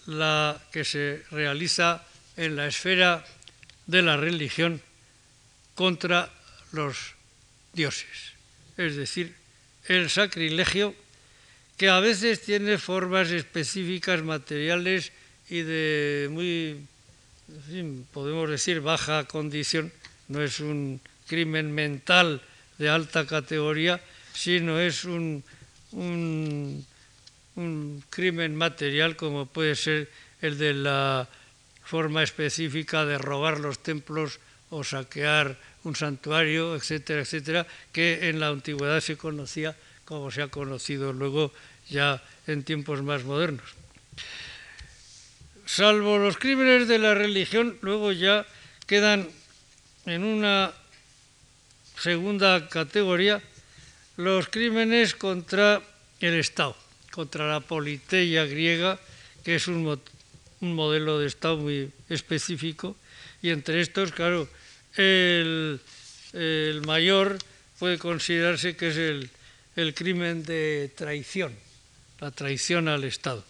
la 0.06 0.58
que 0.72 0.82
se 0.82 1.22
realiza 1.30 2.02
en 2.36 2.56
la 2.56 2.66
esfera 2.66 3.24
de 3.86 4.02
la 4.02 4.16
religión 4.16 4.82
contra 5.76 6.28
los 6.72 7.14
dioses, 7.72 8.34
es 8.76 8.96
decir, 8.96 9.32
el 9.86 10.10
sacrilegio, 10.10 10.92
que 11.76 11.88
a 11.88 12.00
veces 12.00 12.42
tiene 12.42 12.78
formas 12.78 13.30
específicas 13.30 14.22
materiales 14.22 15.12
y 15.48 15.62
de 15.62 16.28
muy, 16.30 16.82
podemos 18.10 18.50
decir, 18.50 18.80
baja 18.80 19.22
condición, 19.30 19.92
no 20.26 20.42
es 20.42 20.58
un 20.58 21.00
crimen 21.28 21.70
mental 21.70 22.42
de 22.78 22.88
alta 22.88 23.24
categoría, 23.24 24.02
sino 24.34 24.78
es 24.80 25.04
un, 25.04 25.42
un, 25.92 26.84
un 27.56 28.04
crimen 28.10 28.54
material 28.54 29.16
como 29.16 29.46
puede 29.46 29.76
ser 29.76 30.10
el 30.42 30.58
de 30.58 30.74
la 30.74 31.28
forma 31.84 32.22
específica 32.22 33.04
de 33.06 33.16
robar 33.16 33.60
los 33.60 33.78
templos 33.78 34.40
o 34.70 34.82
saquear 34.82 35.56
un 35.84 35.94
santuario, 35.94 36.74
etcétera, 36.74 37.22
etcétera, 37.22 37.66
que 37.92 38.28
en 38.28 38.40
la 38.40 38.48
antigüedad 38.48 39.00
se 39.00 39.16
conocía 39.16 39.76
como 40.04 40.30
se 40.30 40.42
ha 40.42 40.48
conocido 40.48 41.12
luego 41.12 41.52
ya 41.88 42.22
en 42.46 42.64
tiempos 42.64 43.02
más 43.02 43.24
modernos. 43.24 43.64
salvo 45.64 46.18
los 46.18 46.36
crímenes 46.36 46.88
de 46.88 46.98
la 46.98 47.14
religión, 47.14 47.78
luego 47.80 48.12
ya 48.12 48.44
quedan 48.86 49.28
en 50.06 50.24
una 50.24 50.72
segunda 51.96 52.68
categoría 52.68 53.40
los 54.16 54.48
crímenes 54.48 55.14
contra 55.14 55.82
el 56.20 56.34
Estado, 56.34 56.76
contra 57.10 57.48
la 57.48 57.60
politeia 57.60 58.44
griega, 58.44 58.98
que 59.44 59.56
es 59.56 59.68
un, 59.68 60.00
modelo 60.60 61.18
de 61.18 61.26
Estado 61.26 61.58
muy 61.58 61.90
específico, 62.08 62.96
y 63.42 63.50
entre 63.50 63.80
estos, 63.80 64.12
claro, 64.12 64.48
el, 64.96 65.80
mayor 66.86 67.38
puede 67.78 67.98
considerarse 67.98 68.76
que 68.76 68.88
es 68.88 68.96
el, 68.96 69.30
el 69.76 69.94
crimen 69.94 70.44
de 70.44 70.90
traición, 70.94 71.54
la 72.20 72.30
traición 72.30 72.88
al 72.88 73.04
Estado. 73.04 73.44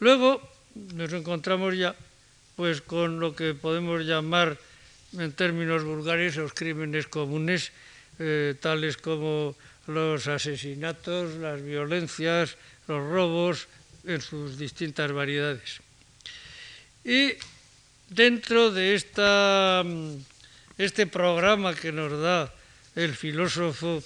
Luego 0.00 0.40
nos 0.74 1.12
encontramos 1.12 1.76
ya 1.76 1.94
pues 2.56 2.80
con 2.80 3.20
lo 3.20 3.36
que 3.36 3.52
podemos 3.52 4.04
llamar 4.04 4.56
en 5.12 5.32
términos 5.32 5.84
vulgares 5.84 6.36
los 6.36 6.52
crímenes 6.54 7.06
comunes, 7.06 7.70
eh, 8.18 8.54
tales 8.60 8.96
como 8.96 9.56
los 9.86 10.26
asesinatos, 10.26 11.36
las 11.36 11.62
violencias, 11.62 12.56
los 12.88 13.04
robos 13.08 13.68
en 14.04 14.20
sus 14.20 14.58
distintas 14.58 15.12
variedades. 15.12 15.80
Y 17.04 17.34
dentro 18.08 18.70
de 18.70 18.94
esta, 18.94 19.82
mm, 19.84 20.16
este 20.78 21.06
programa 21.06 21.74
que 21.74 21.92
nos 21.92 22.12
da 22.20 22.52
el 22.94 23.14
filósofo 23.14 24.02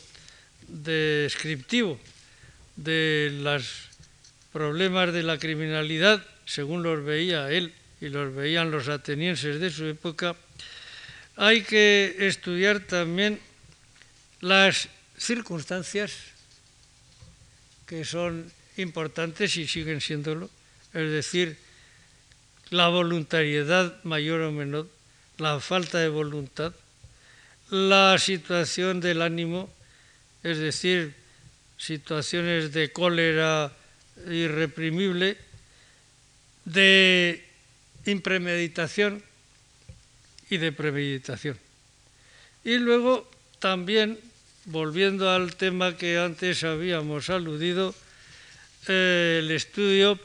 descriptivo 0.68 1.98
de 2.76 3.30
los 3.40 3.88
problemas 4.52 5.12
de 5.12 5.22
la 5.22 5.38
criminalidad, 5.38 6.24
según 6.44 6.82
los 6.82 7.04
veía 7.04 7.50
él 7.50 7.72
y 8.00 8.08
los 8.08 8.34
veían 8.34 8.70
los 8.70 8.88
atenienses 8.88 9.60
de 9.60 9.70
su 9.70 9.86
época, 9.86 10.34
hay 11.36 11.62
que 11.62 12.16
estudiar 12.18 12.80
también 12.80 13.40
las 14.40 14.88
circunstancias 15.18 16.12
que 17.86 18.04
son 18.04 18.50
importantes 18.76 19.56
y 19.56 19.66
siguen 19.66 20.00
siéndolo, 20.00 20.48
es 20.94 21.10
decir, 21.10 21.58
la 22.70 22.88
voluntariedad 22.88 24.02
mayor 24.04 24.42
o 24.42 24.52
menor, 24.52 24.88
la 25.38 25.60
falta 25.60 25.98
de 25.98 26.08
voluntad, 26.08 26.72
la 27.70 28.16
situación 28.18 29.00
del 29.00 29.22
ánimo, 29.22 29.70
es 30.42 30.58
decir, 30.58 31.14
situaciones 31.76 32.72
de 32.72 32.92
cólera 32.92 33.72
irreprimible, 34.28 35.36
de 36.64 37.44
impremeditación 38.06 39.22
y 40.48 40.58
de 40.58 40.72
premeditación. 40.72 41.58
Y 42.64 42.76
luego 42.76 43.28
también, 43.58 44.18
volviendo 44.66 45.30
al 45.30 45.56
tema 45.56 45.96
que 45.96 46.18
antes 46.18 46.64
habíamos 46.64 47.30
aludido, 47.30 47.94
eh, 48.88 49.40
el 49.42 49.50
estudio 49.50 50.18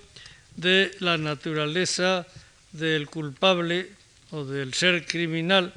de 0.56 0.96
la 1.00 1.18
naturaleza 1.18 2.26
del 2.72 3.08
culpable 3.08 3.90
o 4.32 4.44
del 4.46 4.74
ser 4.74 5.06
criminal, 5.06 5.74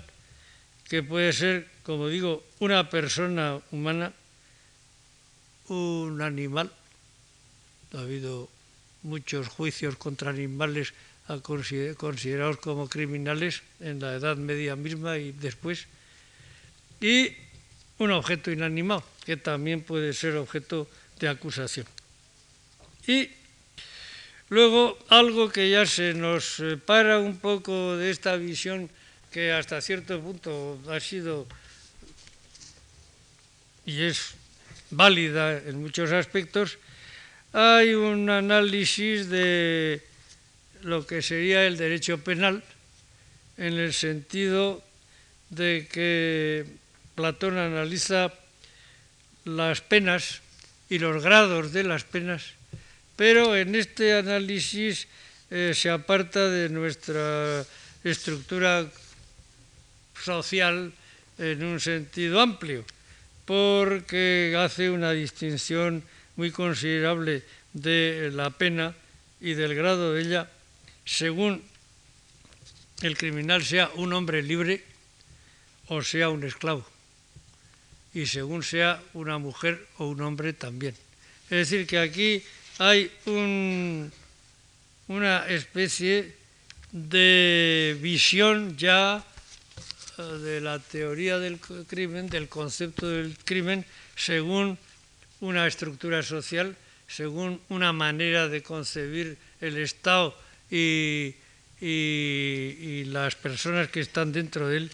que 0.89 1.03
puede 1.03 1.33
ser, 1.33 1.69
como 1.83 2.09
digo, 2.09 2.45
una 2.59 2.89
persona 2.91 3.61
humana, 3.71 4.13
un 5.69 6.21
animal. 6.23 6.73
Ha 7.95 8.01
habido 8.01 8.49
muchos 9.03 9.49
juicios 9.49 9.97
contra 9.97 10.31
animales 10.31 10.93
considerados 11.43 12.57
como 12.57 12.89
criminales 12.89 13.63
en 13.81 14.01
la 14.01 14.15
Edad 14.15 14.37
Media 14.37 14.77
misma 14.77 15.19
y 15.19 15.33
después, 15.33 15.87
y 17.01 17.33
un 17.99 18.11
objeto 18.13 18.51
inanimado, 18.51 19.05
que 19.25 19.37
también 19.37 19.83
puede 19.83 20.13
ser 20.13 20.37
objeto 20.37 20.89
de 21.19 21.29
acusación. 21.29 21.87
Y 23.07 23.31
luego 24.49 24.99
algo 25.09 25.51
que 25.51 25.71
ya 25.71 25.87
se 25.87 26.15
nos 26.15 26.57
separa 26.57 27.19
un 27.19 27.39
poco 27.39 27.97
de 27.97 28.11
esta 28.11 28.37
visión 28.37 28.91
que 29.33 29.53
hasta 29.53 29.81
cierto 29.81 30.21
punto 30.21 30.81
ha 30.89 31.01
sido 31.01 31.47
y 33.89 34.03
es 34.03 34.35
válida 34.91 35.57
en 35.57 35.81
muchos 35.81 36.13
aspectos, 36.13 36.77
hay 37.55 37.95
un 37.95 38.29
análisis 38.29 39.31
de 39.31 40.03
lo 40.83 41.07
que 41.07 41.23
sería 41.23 41.67
el 41.67 41.79
derecho 41.79 42.19
penal 42.19 42.63
en 43.57 43.79
el 43.79 43.95
sentido 43.95 44.85
de 45.49 45.89
que 45.91 46.67
Platón 47.19 47.59
analiza 47.59 48.31
las 49.43 49.81
penas 49.83 50.39
y 50.87 51.03
los 51.03 51.19
grados 51.21 51.73
de 51.75 51.83
las 51.83 52.05
penas, 52.07 52.55
pero 53.19 53.59
en 53.59 53.75
este 53.75 54.15
análisis 54.15 55.11
eh, 55.51 55.75
se 55.75 55.91
aparta 55.91 56.47
de 56.47 56.69
nuestra 56.69 57.67
estructura 58.05 58.87
social 60.15 60.95
en 61.39 61.65
un 61.65 61.81
sentido 61.83 62.39
amplio, 62.39 62.87
porque 63.45 64.55
hace 64.55 64.89
una 64.89 65.11
distinción 65.11 66.05
muy 66.37 66.53
considerable 66.53 67.43
de 67.73 68.31
la 68.33 68.51
pena 68.51 68.95
y 69.41 69.55
del 69.55 69.75
grado 69.75 70.15
de 70.15 70.23
ella. 70.23 70.51
Según 71.05 71.65
el 73.03 73.19
criminal 73.19 73.65
sea 73.65 73.91
un 73.97 74.13
hombre 74.13 74.41
libre 74.41 74.85
o 75.89 76.01
sea 76.03 76.29
un 76.29 76.45
esclavo, 76.45 76.87
y 78.15 78.27
según 78.27 78.63
sea 78.63 79.03
una 79.15 79.39
mujer 79.39 79.87
o 79.99 80.09
un 80.09 80.21
hombre 80.21 80.53
también. 80.53 80.95
Es 81.51 81.71
decir, 81.71 81.87
que 81.87 81.99
aquí 81.99 82.43
hay 82.79 83.11
una 85.09 85.47
especie 85.49 86.35
de 86.93 87.97
visión 88.01 88.77
ya 88.77 89.25
eh, 90.19 90.23
de 90.23 90.61
la 90.61 90.79
teoría 90.79 91.39
del 91.39 91.59
crimen, 91.59 92.29
del 92.29 92.49
concepto 92.49 93.09
del 93.09 93.37
crimen, 93.45 93.85
según 94.17 94.79
una 95.41 95.67
estructura 95.67 96.23
social, 96.23 96.77
según 97.07 97.61
una 97.69 97.93
manera 97.93 98.49
de 98.49 98.63
concebir 98.63 99.39
el 99.61 99.79
Estado 99.79 100.37
y, 100.71 101.35
las 101.81 103.37
personas 103.37 103.89
que 103.89 104.01
están 104.01 104.33
dentro 104.33 104.69
de 104.69 104.77
él, 104.79 104.91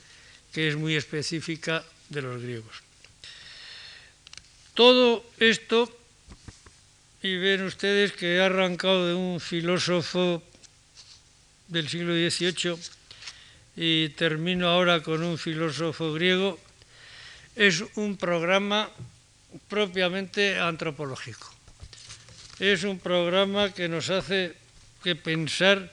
que 0.53 0.69
es 0.69 0.77
muy 0.77 0.95
específica 0.95 1.83
de 2.11 2.23
los 2.23 2.43
griegos. 2.43 2.84
Todo 4.75 5.25
esto, 5.39 5.89
y 7.23 7.37
ven 7.37 7.63
ustedes 7.63 8.13
que 8.13 8.35
he 8.35 8.41
arrancado 8.41 9.07
de 9.07 9.15
un 9.15 9.39
filósofo 9.39 10.43
del 11.69 11.89
siglo 11.89 12.13
XVIII 12.13 12.77
y 13.77 14.09
termino 14.11 14.67
ahora 14.67 15.01
con 15.01 15.23
un 15.23 15.39
filósofo 15.39 16.13
griego, 16.13 16.59
es 17.55 17.85
un 17.95 18.17
programa 18.17 18.91
propiamente 19.69 20.59
antropológico. 20.59 21.55
Es 22.59 22.83
un 22.83 22.99
programa 22.99 23.73
que 23.73 23.89
nos 23.89 24.11
hace 24.11 24.55
que 25.05 25.15
pensar 25.15 25.93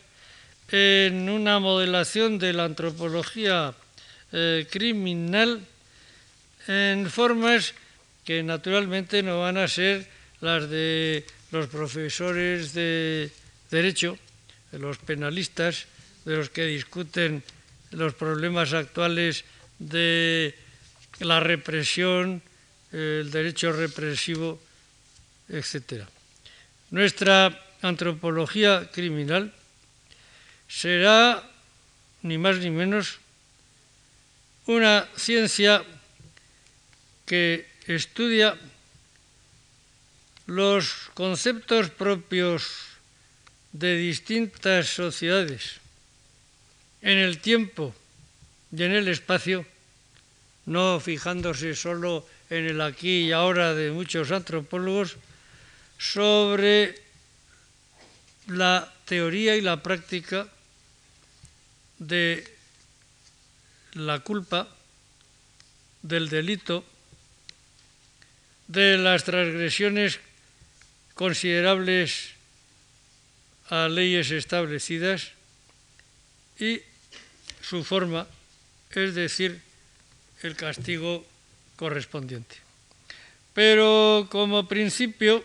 en 0.70 1.30
una 1.30 1.60
modelación 1.60 2.40
de 2.40 2.54
la 2.54 2.66
antropología 2.66 3.76
eh, 4.32 4.66
criminal 4.72 5.62
en 6.68 7.10
formas 7.10 7.74
que 8.26 8.44
naturalmente 8.44 9.24
no 9.24 9.42
van 9.42 9.58
a 9.58 9.68
ser 9.68 10.08
las 10.42 10.70
de 10.70 11.26
los 11.52 11.68
profesores 11.68 12.74
de 12.74 13.30
derecho, 13.70 14.18
de 14.72 14.80
los 14.80 14.98
penalistas, 14.98 15.86
de 16.26 16.38
los 16.38 16.50
que 16.50 16.66
discuten 16.66 17.44
los 17.92 18.14
problemas 18.14 18.74
actuales 18.74 19.44
de 19.80 20.56
la 21.20 21.40
represión, 21.40 22.42
el 22.92 23.32
derecho 23.32 23.72
represivo, 23.72 24.60
etc. 25.50 26.06
Nuestra 26.92 27.52
antropología 27.82 28.90
criminal 28.92 29.54
será 30.68 31.44
ni 32.22 32.38
más 32.38 32.58
ni 32.58 32.70
menos 32.70 33.20
una 34.68 35.08
ciencia 35.18 35.84
que 37.26 37.71
estudia 37.88 38.58
los 40.46 41.10
conceptos 41.14 41.90
propios 41.90 42.64
de 43.72 43.98
distintas 43.98 44.88
sociedades 44.88 45.80
en 47.02 47.18
el 47.18 47.40
tiempo 47.40 47.96
y 48.72 48.84
en 48.84 48.92
el 48.92 49.08
espacio, 49.08 49.66
no 50.66 51.00
fijándose 51.00 51.76
solo 51.76 52.28
en 52.50 52.66
el 52.66 52.82
aquí 52.82 53.28
y 53.28 53.32
ahora 53.32 53.74
de 53.74 53.92
muchos 53.92 54.32
antropólogos, 54.32 55.18
sobre 55.98 57.00
la 58.48 58.92
teoría 59.06 59.56
y 59.56 59.62
la 59.62 59.82
práctica 59.82 60.48
de 62.00 62.48
la 63.94 64.20
culpa, 64.20 64.68
del 66.02 66.30
delito, 66.30 66.84
de 68.72 68.98
las 68.98 69.26
transgresiones 69.26 70.20
considerables 71.14 72.32
a 73.68 73.90
leyes 73.90 74.32
establecidas 74.32 75.32
y 76.58 76.80
su 77.62 77.84
forma, 77.84 78.28
es 78.92 79.14
decir, 79.14 79.60
el 80.42 80.56
castigo 80.56 81.26
correspondiente. 81.76 82.56
Pero 83.54 84.28
como 84.32 84.68
principio 84.68 85.44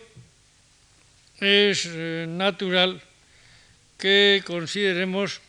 es 1.39 1.83
eh, 1.85 2.25
natural 2.29 3.01
que 3.97 4.41
consideremos 4.45 5.41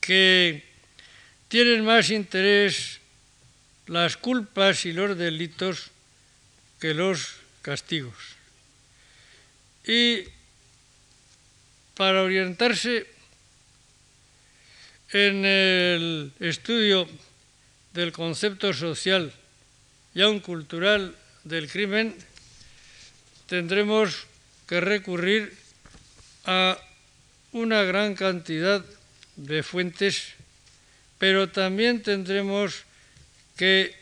que 0.00 0.62
tienen 1.48 1.84
más 1.84 2.10
interés 2.10 3.00
las 3.86 4.18
culpas 4.18 4.84
y 4.84 4.92
los 4.92 5.16
delitos 5.16 5.92
que 6.82 6.94
los 6.94 7.38
castigos. 7.62 8.18
Y 9.86 10.24
para 11.94 12.24
orientarse 12.24 13.06
en 15.12 15.44
el 15.44 16.32
estudio 16.40 17.06
del 17.94 18.10
concepto 18.10 18.74
social 18.74 19.32
y 20.12 20.22
aún 20.22 20.40
cultural 20.40 21.14
del 21.44 21.70
crimen, 21.70 22.18
tendremos 23.46 24.26
que 24.66 24.80
recurrir 24.80 25.54
a 26.46 26.82
una 27.52 27.82
gran 27.82 28.16
cantidad 28.16 28.84
de 29.36 29.62
fuentes, 29.62 30.34
pero 31.18 31.48
también 31.48 32.02
tendremos 32.02 32.82
que 33.54 33.94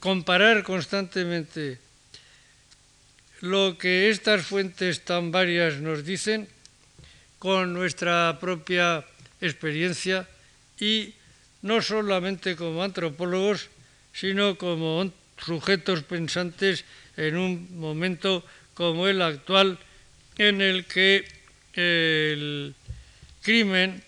comparar 0.00 0.62
constantemente 0.64 1.91
lo 3.42 3.76
que 3.76 4.08
estas 4.08 4.46
fuentes 4.46 5.02
tan 5.02 5.34
varias 5.34 5.82
nos 5.82 6.06
dicen 6.06 6.46
con 7.42 7.74
nuestra 7.74 8.38
propia 8.38 9.02
experiencia 9.42 10.30
y 10.78 11.10
no 11.66 11.82
solamente 11.82 12.54
como 12.54 12.86
antropólogos, 12.86 13.66
sino 14.14 14.54
como 14.54 15.10
sujetos 15.42 16.06
pensantes 16.06 16.86
en 17.18 17.34
un 17.34 17.66
momento 17.82 18.46
como 18.78 19.10
el 19.10 19.20
actual 19.20 19.74
en 20.38 20.62
el 20.62 20.86
que 20.86 21.26
el 21.74 22.74
crimen 23.42 24.02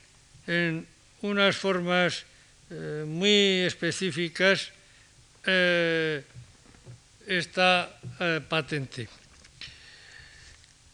en 0.47 0.87
unas 1.23 1.57
formas 1.57 2.23
eh, 2.71 3.03
muy 3.03 3.67
específicas 3.67 4.71
eh, 5.43 6.23
está 7.27 7.99
eh, 8.21 8.41
patente. 8.47 9.24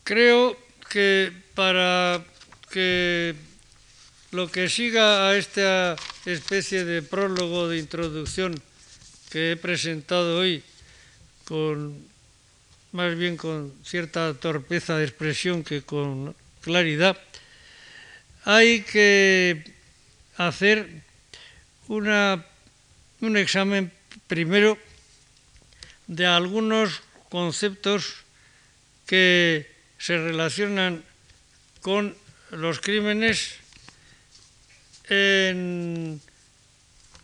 Creo 0.04 0.56
que 0.88 1.32
para 1.54 2.24
que 2.70 3.34
lo 4.32 4.50
que 4.50 4.68
siga 4.68 5.28
a 5.28 5.36
esta 5.36 5.96
especie 6.26 6.84
de 6.84 7.02
prólogo 7.02 7.68
de 7.68 7.78
introducción 7.78 8.60
que 9.30 9.52
he 9.52 9.56
presentado 9.56 10.38
hoy 10.38 10.62
con 11.44 12.10
más 12.92 13.16
bien 13.16 13.36
con 13.36 13.72
cierta 13.84 14.34
torpeza 14.34 14.96
de 14.96 15.04
expresión 15.04 15.62
que 15.62 15.82
con 15.82 16.34
claridad, 16.60 17.16
hay 18.44 18.82
que 18.82 19.62
hacer 20.36 21.02
una, 21.88 22.44
un 23.20 23.36
examen 23.36 23.92
primero 24.26 24.78
de 26.06 26.26
algunos 26.26 27.02
conceptos 27.28 28.24
que 29.06 29.69
se 30.00 30.16
relacionan 30.16 31.04
con 31.82 32.16
los 32.50 32.80
crímenes 32.80 33.56
en 35.10 36.20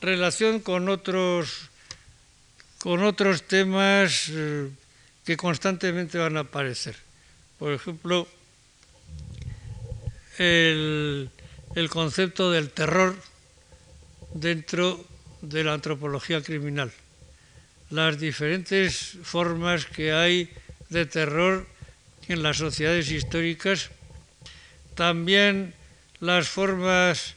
relación 0.02 0.60
con 0.60 0.88
otros, 0.90 1.70
con 2.78 3.02
otros 3.02 3.48
temas 3.48 4.28
eh, 4.28 4.68
que 5.24 5.36
constantemente 5.38 6.18
van 6.18 6.36
a 6.36 6.40
aparecer. 6.40 6.96
Por 7.58 7.72
ejemplo, 7.72 8.28
el, 10.36 11.30
concepto 11.88 12.50
del 12.50 12.68
terror 12.70 13.16
dentro 14.34 15.02
de 15.40 15.64
la 15.64 15.72
antropología 15.72 16.42
criminal, 16.42 16.92
las 17.88 18.18
diferentes 18.18 19.16
formas 19.22 19.86
que 19.86 20.12
hay 20.12 20.50
de 20.90 21.06
terror 21.06 21.66
en 22.28 22.42
las 22.42 22.58
sociedades 22.58 23.10
históricas, 23.10 23.90
también 24.94 25.74
las 26.20 26.48
formas 26.48 27.34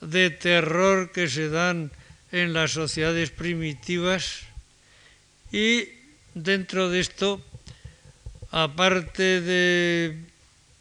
de 0.00 0.30
terror 0.30 1.12
que 1.12 1.28
se 1.28 1.48
dan 1.48 1.90
en 2.32 2.52
las 2.52 2.72
sociedades 2.72 3.30
primitivas 3.30 4.42
y 5.52 6.00
Dentro 6.34 6.90
de 6.90 7.00
esto, 7.00 7.42
aparte 8.52 9.40
de 9.40 10.16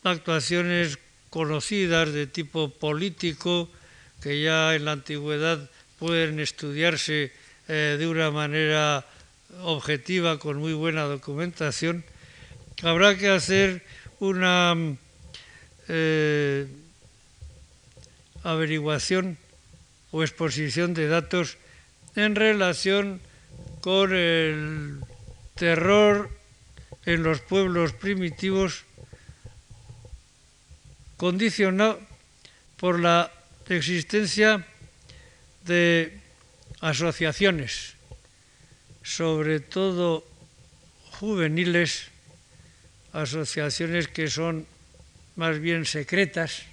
actuaciones 0.03 0.99
conocidas 1.31 2.13
de 2.13 2.27
tipo 2.27 2.69
político, 2.69 3.67
que 4.21 4.43
ya 4.43 4.75
en 4.75 4.85
la 4.85 4.91
antigüedad 4.91 5.69
pueden 5.97 6.39
estudiarse 6.39 7.33
eh, 7.67 7.95
de 7.97 8.07
una 8.07 8.29
manera 8.29 9.07
objetiva, 9.63 10.37
con 10.37 10.57
muy 10.57 10.73
buena 10.73 11.03
documentación, 11.05 12.05
habrá 12.83 13.17
que 13.17 13.29
hacer 13.29 13.83
una 14.19 14.75
eh, 15.87 16.67
averiguación 18.43 19.37
o 20.11 20.23
exposición 20.23 20.93
de 20.93 21.07
datos 21.07 21.57
en 22.15 22.35
relación 22.35 23.21
con 23.81 24.15
el 24.15 24.99
terror 25.55 26.29
en 27.05 27.23
los 27.23 27.41
pueblos 27.41 27.93
primitivos 27.93 28.83
condicionado 31.17 31.99
por 32.77 32.99
la 32.99 33.31
existencia 33.67 34.65
de 35.65 36.17
asociaciones, 36.79 37.95
sobre 39.03 39.59
todo 39.59 40.25
juveniles, 41.19 42.07
asociaciones 43.13 44.07
que 44.07 44.29
son 44.29 44.65
más 45.35 45.59
bien 45.59 45.85
secretas, 45.85 46.63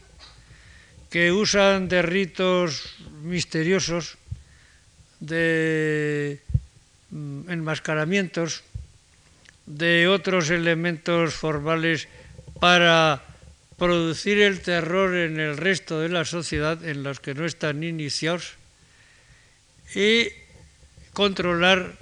que 1.11 1.33
usan 1.33 1.89
de 1.89 2.03
ritos 2.03 2.97
misteriosos, 3.23 4.19
de 5.21 6.41
mm, 7.11 7.51
enmascaramientos, 7.51 8.65
de 9.67 10.09
otros 10.09 10.51
elementos 10.51 11.35
formales 11.35 12.09
para 12.61 13.23
producir 13.79 14.41
el 14.41 14.61
terror 14.61 15.15
en 15.15 15.39
el 15.39 15.57
resto 15.57 16.01
de 16.01 16.09
la 16.09 16.25
sociedad 16.25 16.83
en 16.85 17.03
los 17.03 17.21
que 17.21 17.35
no 17.35 17.45
están 17.45 17.85
iniciados 17.85 18.55
y 19.95 20.29
controlar 21.13 21.97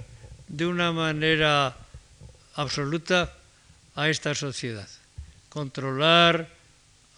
de 0.47 0.65
una 0.65 0.91
manera 0.91 1.77
absoluta 2.55 3.34
a 3.95 4.09
esta 4.09 4.35
sociedad. 4.35 4.87
Controlar 5.49 6.49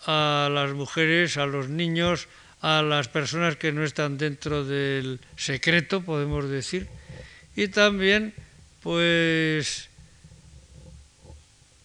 a 0.06 0.50
las 0.52 0.74
mujeres, 0.74 1.38
a 1.38 1.46
los 1.46 1.70
niños, 1.70 2.28
a 2.62 2.82
las 2.82 3.08
personas 3.08 3.58
que 3.58 3.72
no 3.72 3.84
están 3.84 4.18
dentro 4.18 4.64
del 4.64 5.20
secreto, 5.36 6.02
podemos 6.02 6.50
decir, 6.50 6.88
y 7.56 7.68
también 7.68 8.34
pues 8.82 9.90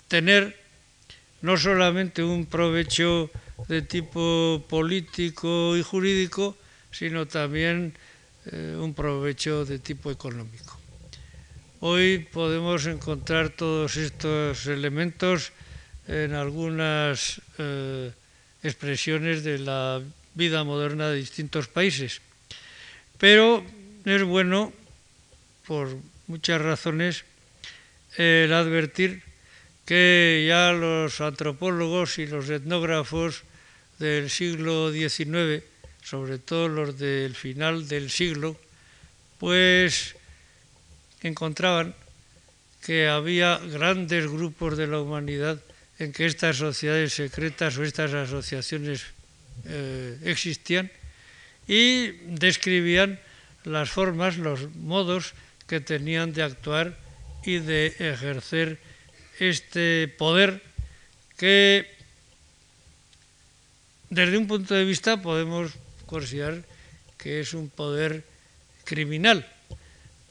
tener 0.08 0.56
no 1.40 1.56
solamente 1.56 2.22
un 2.22 2.46
provecho 2.46 3.30
de 3.68 3.82
tipo 3.82 4.62
político 4.68 5.76
y 5.76 5.82
jurídico, 5.82 6.56
sino 6.90 7.26
también 7.26 7.94
eh, 8.46 8.76
un 8.78 8.94
provecho 8.94 9.64
de 9.64 9.78
tipo 9.78 10.10
económico. 10.10 10.81
Hoy 11.84 12.20
podemos 12.30 12.86
encontrar 12.86 13.50
todos 13.50 13.96
estos 13.96 14.66
elementos 14.68 15.50
en 16.06 16.32
algunas 16.32 17.42
eh, 17.58 18.12
expresiones 18.62 19.42
de 19.42 19.58
la 19.58 20.00
vida 20.36 20.62
moderna 20.62 21.08
de 21.08 21.16
distintos 21.16 21.66
países. 21.66 22.22
Pero 23.18 23.66
es 24.04 24.22
bueno, 24.22 24.72
por 25.66 25.98
muchas 26.28 26.62
razones, 26.62 27.24
el 28.16 28.52
advertir 28.52 29.24
que 29.84 30.46
ya 30.46 30.70
los 30.70 31.20
antropólogos 31.20 32.16
y 32.20 32.28
los 32.28 32.48
etnógrafos 32.48 33.42
del 33.98 34.30
siglo 34.30 34.92
XIX, 34.92 35.64
sobre 36.00 36.38
todo 36.38 36.68
los 36.68 36.96
del 36.96 37.34
final 37.34 37.88
del 37.88 38.08
siglo, 38.08 38.54
pues 39.40 40.14
encontraban 41.28 41.94
que 42.82 43.08
había 43.08 43.58
grandes 43.58 44.26
grupos 44.26 44.76
de 44.76 44.86
la 44.86 45.00
humanidad 45.00 45.62
en 45.98 46.12
que 46.12 46.26
estas 46.26 46.56
sociedades 46.56 47.14
secretas 47.14 47.78
o 47.78 47.84
estas 47.84 48.12
asociaciones 48.12 49.06
eh, 49.66 50.18
existían 50.24 50.90
y 51.68 52.10
describían 52.34 53.20
las 53.64 53.90
formas, 53.90 54.36
los 54.36 54.74
modos 54.74 55.34
que 55.66 55.78
tenían 55.78 56.32
de 56.32 56.42
actuar 56.42 56.98
y 57.44 57.58
de 57.58 57.94
ejercer 57.98 58.78
este 59.38 60.08
poder 60.18 60.62
que 61.36 61.86
desde 64.10 64.36
un 64.36 64.46
punto 64.46 64.74
de 64.74 64.84
vista 64.84 65.22
podemos 65.22 65.72
considerar 66.06 66.64
que 67.16 67.40
es 67.40 67.54
un 67.54 67.70
poder 67.70 68.24
criminal, 68.84 69.46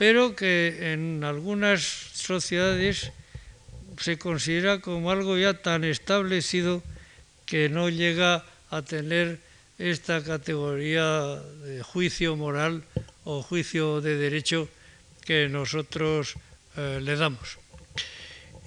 pero 0.02 0.34
que 0.34 0.98
en 0.98 1.22
algunas 1.24 1.86
sociedades 2.18 3.14
se 4.02 4.18
considera 4.18 4.82
como 4.82 5.14
algo 5.14 5.38
ya 5.38 5.54
tan 5.54 5.86
establecido 5.86 6.82
que 7.46 7.70
no 7.70 7.86
llega 7.86 8.42
a 8.74 8.82
tener 8.82 9.38
esta 9.78 10.26
categoría 10.26 11.38
de 11.38 11.86
juicio 11.86 12.34
moral 12.34 12.82
o 13.30 13.46
juicio 13.46 14.02
de 14.02 14.18
derecho 14.18 14.66
que 15.22 15.46
nosotros 15.54 16.34
eh, 16.82 16.98
le 16.98 17.14
damos. 17.14 17.62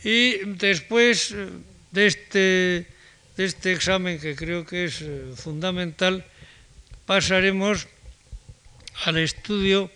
Y 0.07 0.39
después 0.55 1.35
eh, 1.35 1.51
de 1.91 2.07
este, 2.07 2.87
de 3.35 3.43
este 3.43 3.73
examen, 3.73 4.23
que 4.23 4.39
creo 4.39 4.63
que 4.63 4.85
es 4.85 5.03
eh, 5.03 5.35
fundamental, 5.35 6.23
pasaremos 7.11 7.89
al 9.03 9.19
estudio 9.19 9.91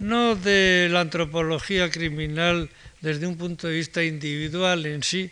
no 0.00 0.34
de 0.34 0.88
la 0.90 1.00
antropología 1.00 1.90
criminal 1.90 2.68
desde 3.00 3.28
un 3.28 3.36
punto 3.36 3.68
de 3.68 3.74
vista 3.74 4.02
individual 4.02 4.84
en 4.86 5.04
sí, 5.04 5.30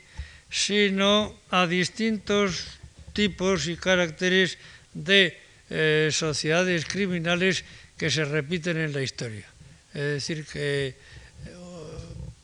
sino 0.50 1.34
a 1.50 1.66
distintos 1.66 2.78
tipos 3.12 3.66
y 3.66 3.76
caracteres 3.76 4.58
de 4.92 5.36
eh, 5.70 6.10
sociedades 6.12 6.84
criminales 6.84 7.64
que 7.96 8.10
se 8.10 8.24
repiten 8.24 8.76
en 8.76 8.92
la 8.92 9.02
historia. 9.02 9.48
Es 9.92 10.20
decir, 10.20 10.44
que 10.44 10.88
eh, 10.88 10.96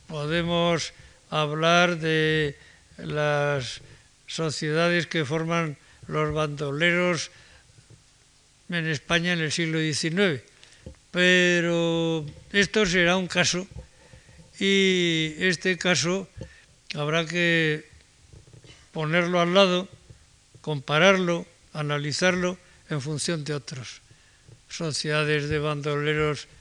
podemos 0.07 0.93
hablar 1.29 1.97
de 1.97 2.57
las 2.97 3.81
sociedades 4.25 5.05
que 5.05 5.25
forman 5.25 5.77
los 6.07 6.33
bandoleros 6.33 7.29
en 8.69 8.87
España 8.87 9.33
en 9.33 9.41
el 9.41 9.51
siglo 9.51 9.79
XIX, 9.79 10.41
pero 11.15 12.27
esto 12.51 12.83
será 12.83 13.15
un 13.15 13.31
caso 13.31 13.63
y 14.59 15.31
este 15.39 15.79
caso 15.79 16.27
habrá 16.91 17.23
que 17.23 17.87
ponerlo 18.91 19.39
al 19.39 19.55
lado, 19.55 19.87
compararlo, 20.59 21.47
analizarlo 21.71 22.59
en 22.91 22.99
función 22.99 23.47
de 23.47 23.55
otros. 23.55 24.03
Sociedades 24.67 25.47
de 25.47 25.55
bandoleros 25.59 26.51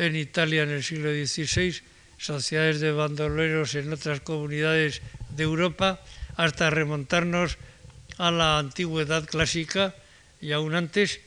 en 0.00 0.16
Italia 0.16 0.62
en 0.62 0.70
el 0.70 0.82
siglo 0.82 1.12
XVI, 1.12 1.84
sociedades 2.16 2.80
de 2.80 2.92
bandoleros 2.92 3.74
en 3.74 3.92
otras 3.92 4.24
comunidades 4.24 5.04
de 5.28 5.44
Europa, 5.44 6.00
hasta 6.40 6.70
remontarnos 6.72 7.58
a 8.16 8.30
la 8.30 8.56
antigüedad 8.56 9.28
clásica 9.28 9.94
y 10.40 10.52
aún 10.52 10.74
antes, 10.74 11.20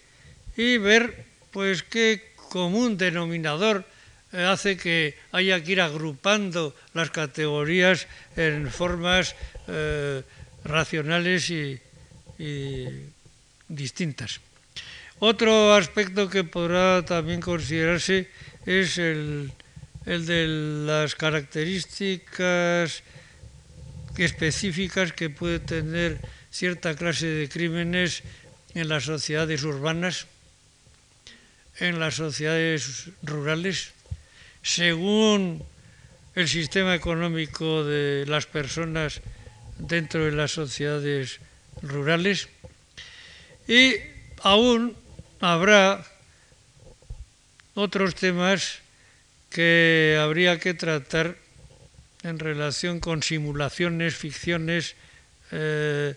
y 0.57 0.79
ver 0.79 1.29
pues 1.51 1.83
qué 1.83 2.32
común 2.53 3.01
denominador 3.01 3.81
eh, 4.29 4.45
hace 4.45 4.77
que 4.77 5.17
haya 5.33 5.57
que 5.57 5.73
ir 5.73 5.81
agrupando 5.81 6.77
las 6.93 7.09
categorías 7.09 8.05
en 8.37 8.69
formas 8.69 9.33
eh, 9.65 10.21
racionales 10.61 11.49
y, 11.49 11.81
distintas. 13.69 14.41
Otro 15.17 15.73
aspecto 15.73 16.29
que 16.29 16.43
podrá 16.43 17.01
también 17.05 17.39
considerarse 17.41 18.27
es 18.67 18.97
el, 18.99 19.49
el 20.05 20.25
de 20.27 20.45
las 20.85 21.15
características 21.15 23.01
específicas 24.17 25.13
que 25.13 25.29
puede 25.31 25.59
tener 25.59 26.19
cierta 26.51 26.93
clase 26.93 27.25
de 27.27 27.49
crímenes 27.49 28.21
en 28.75 28.89
las 28.89 29.05
sociedades 29.05 29.63
urbanas, 29.63 30.27
en 31.79 31.99
las 31.99 32.15
sociedades 32.15 33.09
rurales, 33.23 33.93
según 34.61 35.63
el 36.35 36.47
sistema 36.47 36.95
económico 36.95 37.83
de 37.83 38.25
las 38.27 38.45
personas 38.45 39.21
dentro 39.77 40.25
de 40.25 40.31
las 40.31 40.51
sociedades 40.51 41.39
rurales. 41.81 42.49
Y 43.67 43.95
aún 44.41 44.95
habrá 45.39 46.05
otros 47.75 48.15
temas 48.15 48.79
que 49.49 50.17
habría 50.19 50.59
que 50.59 50.73
tratar 50.73 51.37
en 52.23 52.39
relación 52.39 52.99
con 52.99 53.21
simulaciones, 53.21 54.15
ficciones, 54.15 54.95
eh, 55.51 56.15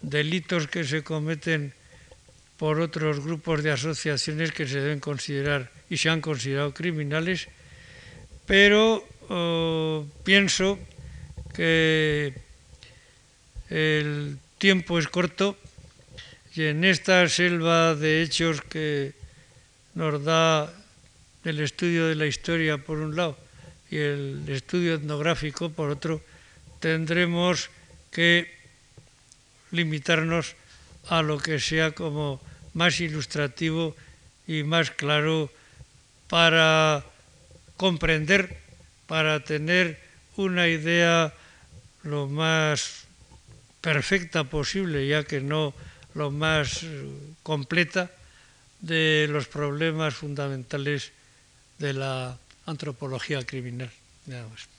delitos 0.00 0.68
que 0.68 0.84
se 0.84 1.02
cometen 1.02 1.74
por 2.58 2.80
otros 2.80 3.20
grupos 3.22 3.62
de 3.62 3.70
asociaciones 3.70 4.52
que 4.52 4.66
se 4.66 4.80
deben 4.80 4.98
considerar 4.98 5.70
y 5.88 5.96
se 5.96 6.10
han 6.10 6.20
considerado 6.20 6.74
criminales, 6.74 7.48
pero 8.46 9.06
oh, 9.30 10.04
pienso 10.24 10.78
que 11.54 12.34
el 13.70 14.38
tiempo 14.58 14.98
es 14.98 15.06
corto 15.06 15.56
y 16.54 16.64
en 16.64 16.82
esta 16.82 17.28
selva 17.28 17.94
de 17.94 18.22
hechos 18.22 18.60
que 18.62 19.14
nos 19.94 20.24
da 20.24 20.72
el 21.44 21.60
estudio 21.60 22.06
de 22.06 22.16
la 22.16 22.26
historia 22.26 22.78
por 22.78 22.98
un 22.98 23.14
lado 23.14 23.38
y 23.90 23.96
el 23.96 24.42
estudio 24.48 24.94
etnográfico 24.94 25.70
por 25.70 25.90
otro, 25.90 26.20
tendremos 26.80 27.70
que 28.10 28.50
limitarnos 29.70 30.56
a 31.08 31.22
lo 31.22 31.38
que 31.38 31.60
sea 31.60 31.92
como 31.92 32.40
más 32.78 33.00
ilustrativo 33.00 33.96
y 34.46 34.62
más 34.62 34.92
claro 34.92 35.50
para 36.28 37.04
comprender, 37.76 38.56
para 39.08 39.42
tener 39.42 39.98
una 40.36 40.68
idea 40.68 41.34
lo 42.04 42.28
más 42.28 43.04
perfecta 43.80 44.44
posible, 44.44 45.08
ya 45.08 45.24
que 45.24 45.40
no 45.40 45.74
lo 46.14 46.30
más 46.30 46.86
completa, 47.42 48.10
de 48.80 49.26
los 49.28 49.48
problemas 49.48 50.14
fundamentales 50.14 51.10
de 51.78 51.94
la 51.94 52.38
antropología 52.64 53.42
criminal. 53.44 53.90
Nada 54.26 54.46
más. 54.46 54.77